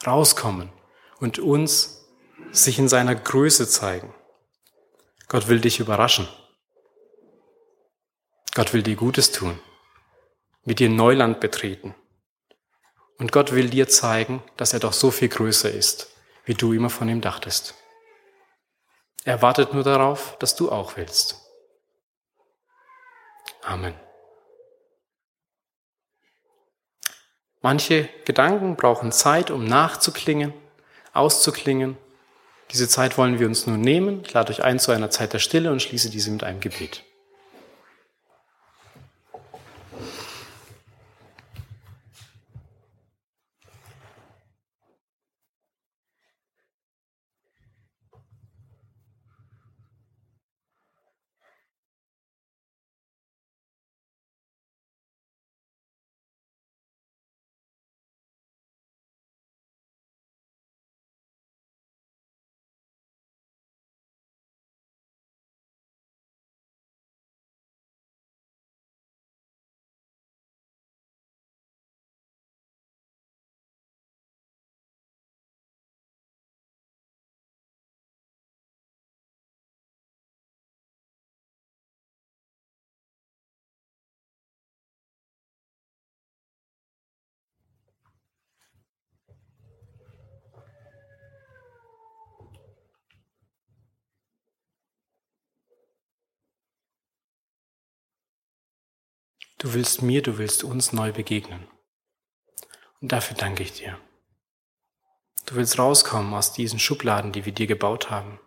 rauskommen 0.06 0.72
und 1.20 1.40
uns 1.40 2.06
sich 2.52 2.80
in 2.80 2.90
seiner 2.90 3.16
Größe 3.16 3.68
zeigen. 3.68 4.14
Gott 5.28 5.48
will 5.48 5.60
dich 5.60 5.80
überraschen. 5.80 6.28
Gott 8.54 8.74
will 8.74 8.84
dir 8.84 8.96
Gutes 8.96 9.32
tun, 9.32 9.60
mit 10.64 10.80
dir 10.80 10.90
Neuland 10.90 11.40
betreten. 11.40 11.96
Und 13.18 13.32
Gott 13.32 13.54
will 13.54 13.70
dir 13.70 13.88
zeigen, 13.88 14.44
dass 14.58 14.74
er 14.74 14.80
doch 14.80 14.94
so 14.94 15.12
viel 15.12 15.30
größer 15.30 15.72
ist, 15.72 16.10
wie 16.46 16.54
du 16.54 16.74
immer 16.74 16.90
von 16.90 17.10
ihm 17.10 17.22
dachtest. 17.22 17.76
Er 19.24 19.42
wartet 19.42 19.74
nur 19.74 19.84
darauf, 19.84 20.38
dass 20.40 20.56
du 20.56 20.72
auch 20.72 20.98
willst. 20.98 21.42
Amen. 23.62 24.07
Manche 27.68 28.08
Gedanken 28.24 28.78
brauchen 28.78 29.12
Zeit, 29.12 29.52
um 29.52 29.66
nachzuklingen, 29.66 30.54
auszuklingen 31.12 31.98
diese 32.72 32.88
Zeit 32.88 33.18
wollen 33.18 33.40
wir 33.40 33.48
uns 33.48 33.68
nun 33.68 33.82
nehmen. 33.82 34.24
Lade 34.32 34.54
euch 34.54 34.64
ein 34.64 34.80
zu 34.80 34.94
einer 34.94 35.10
Zeit 35.10 35.34
der 35.34 35.40
Stille 35.40 35.72
und 35.72 35.82
schließe 35.82 36.10
diese 36.10 36.32
mit 36.32 36.46
einem 36.46 36.62
Gebet. 36.62 37.04
Du 99.58 99.74
willst 99.74 100.02
mir, 100.02 100.22
du 100.22 100.38
willst 100.38 100.64
uns 100.64 100.94
neu 100.94 101.12
begegnen. 101.12 101.68
Und 103.02 103.12
dafür 103.12 103.36
danke 103.36 103.64
ich 103.64 103.74
dir. 103.74 103.98
Du 105.46 105.56
willst 105.56 105.80
rauskommen 105.80 106.34
aus 106.34 106.54
diesen 106.54 106.80
Schubladen, 106.80 107.32
die 107.32 107.46
wir 107.46 107.54
dir 107.54 107.68
gebaut 107.68 108.10
haben. 108.10 108.40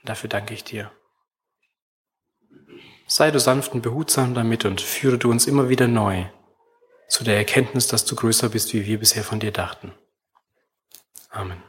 Und 0.00 0.08
dafür 0.08 0.28
danke 0.28 0.54
ich 0.54 0.62
dir. 0.62 0.92
Sei 3.06 3.30
du 3.30 3.40
sanft 3.40 3.72
und 3.72 3.80
behutsam 3.80 4.34
damit 4.34 4.64
und 4.64 4.80
führe 4.80 5.18
du 5.18 5.30
uns 5.30 5.46
immer 5.46 5.70
wieder 5.70 5.88
neu 5.88 6.26
zu 7.08 7.24
der 7.24 7.36
Erkenntnis, 7.36 7.88
dass 7.88 8.04
du 8.04 8.14
größer 8.14 8.50
bist, 8.50 8.74
wie 8.74 8.84
wir 8.84 8.98
bisher 8.98 9.24
von 9.24 9.40
dir 9.40 9.50
dachten. 9.50 9.94
Amen. 11.30 11.62